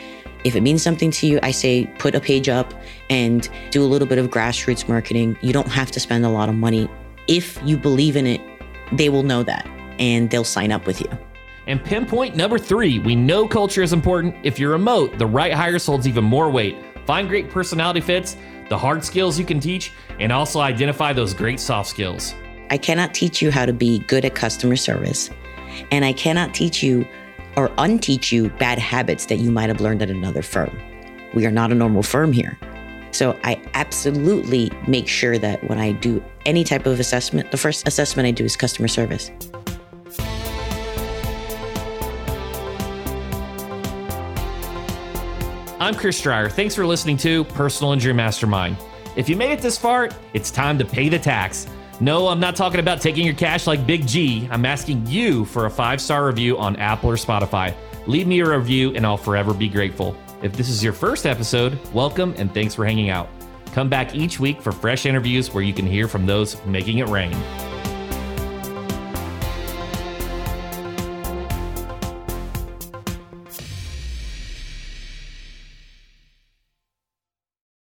If 0.45 0.55
it 0.55 0.61
means 0.61 0.83
something 0.83 1.09
to 1.09 1.25
you, 1.25 1.39
I 1.41 1.49
say 1.49 1.87
put 1.97 2.13
a 2.13 2.21
page 2.21 2.47
up 2.49 2.71
and 3.09 3.49
do 3.71 3.83
a 3.83 3.87
little 3.87 4.07
bit 4.07 4.19
of 4.19 4.29
grassroots 4.29 4.87
marketing. 4.87 5.35
You 5.41 5.51
don't 5.51 5.67
have 5.67 5.89
to 5.89 5.99
spend 5.99 6.23
a 6.23 6.29
lot 6.29 6.49
of 6.49 6.55
money. 6.55 6.87
If 7.27 7.59
you 7.65 7.77
believe 7.77 8.15
in 8.15 8.27
it, 8.27 8.39
they 8.93 9.09
will 9.09 9.23
know 9.23 9.41
that 9.41 9.65
and 9.97 10.29
they'll 10.29 10.43
sign 10.43 10.71
up 10.71 10.85
with 10.85 11.01
you. 11.01 11.09
And 11.65 11.83
pinpoint 11.83 12.35
number 12.35 12.59
three, 12.59 12.99
we 12.99 13.15
know 13.15 13.47
culture 13.47 13.81
is 13.81 13.91
important. 13.91 14.35
If 14.43 14.59
you're 14.59 14.69
remote, 14.73 15.17
the 15.17 15.25
right 15.25 15.51
hires 15.51 15.83
holds 15.83 16.07
even 16.07 16.23
more 16.23 16.51
weight. 16.51 16.77
Find 17.07 17.27
great 17.27 17.49
personality 17.49 18.01
fits, 18.01 18.37
the 18.69 18.77
hard 18.77 19.03
skills 19.03 19.39
you 19.39 19.45
can 19.45 19.59
teach, 19.59 19.93
and 20.19 20.31
also 20.31 20.59
identify 20.59 21.11
those 21.11 21.33
great 21.33 21.59
soft 21.59 21.89
skills. 21.89 22.35
I 22.69 22.77
cannot 22.77 23.15
teach 23.15 23.41
you 23.41 23.49
how 23.49 23.65
to 23.65 23.73
be 23.73 23.99
good 23.99 24.25
at 24.25 24.35
customer 24.35 24.75
service, 24.75 25.31
and 25.91 26.05
I 26.05 26.13
cannot 26.13 26.53
teach 26.53 26.83
you 26.83 27.07
or 27.55 27.69
unteach 27.77 28.31
you 28.31 28.49
bad 28.51 28.79
habits 28.79 29.25
that 29.27 29.37
you 29.37 29.51
might 29.51 29.69
have 29.69 29.81
learned 29.81 30.01
at 30.01 30.09
another 30.09 30.41
firm. 30.41 30.77
We 31.33 31.45
are 31.45 31.51
not 31.51 31.71
a 31.71 31.75
normal 31.75 32.03
firm 32.03 32.31
here. 32.31 32.57
So 33.11 33.37
I 33.43 33.61
absolutely 33.73 34.71
make 34.87 35.07
sure 35.07 35.37
that 35.37 35.63
when 35.69 35.79
I 35.79 35.93
do 35.93 36.23
any 36.45 36.63
type 36.63 36.85
of 36.85 36.99
assessment, 36.99 37.51
the 37.51 37.57
first 37.57 37.87
assessment 37.87 38.27
I 38.27 38.31
do 38.31 38.43
is 38.43 38.57
customer 38.57 38.89
service. 38.89 39.31
I'm 45.79 45.93
Chris 45.93 46.19
Dreyer. 46.21 46.49
Thanks 46.49 46.73
for 46.73 46.85
listening 46.85 47.17
to 47.17 47.43
Personal 47.43 47.93
Injury 47.93 48.13
Mastermind. 48.13 48.77
If 49.15 49.29
you 49.29 49.35
made 49.35 49.51
it 49.51 49.61
this 49.61 49.77
far, 49.77 50.09
it's 50.33 50.51
time 50.51 50.77
to 50.77 50.83
pay 50.85 51.09
the 51.09 51.19
tax. 51.19 51.67
No, 52.01 52.27
I'm 52.27 52.41
not 52.41 52.57
talking 52.57 52.81
about 52.81 52.99
taking 52.99 53.25
your 53.25 53.35
cash 53.35 53.67
like 53.67 53.87
Big 53.87 54.05
G. 54.05 54.49
I'm 54.51 54.65
asking 54.65 55.07
you 55.07 55.45
for 55.45 55.65
a 55.65 55.69
five 55.69 56.01
star 56.01 56.25
review 56.27 56.57
on 56.57 56.75
Apple 56.75 57.09
or 57.09 57.15
Spotify. 57.15 57.73
Leave 58.05 58.27
me 58.27 58.41
a 58.41 58.49
review 58.57 58.93
and 58.95 59.05
I'll 59.05 59.15
forever 59.15 59.53
be 59.53 59.69
grateful. 59.69 60.15
If 60.43 60.53
this 60.53 60.67
is 60.67 60.83
your 60.83 60.91
first 60.91 61.25
episode, 61.25 61.79
welcome 61.93 62.35
and 62.37 62.53
thanks 62.53 62.75
for 62.75 62.85
hanging 62.85 63.09
out. 63.09 63.29
Come 63.67 63.87
back 63.87 64.13
each 64.13 64.41
week 64.41 64.61
for 64.61 64.73
fresh 64.73 65.05
interviews 65.05 65.53
where 65.53 65.63
you 65.63 65.73
can 65.73 65.87
hear 65.87 66.09
from 66.09 66.25
those 66.25 66.63
making 66.65 66.97
it 66.97 67.07
rain. 67.07 67.35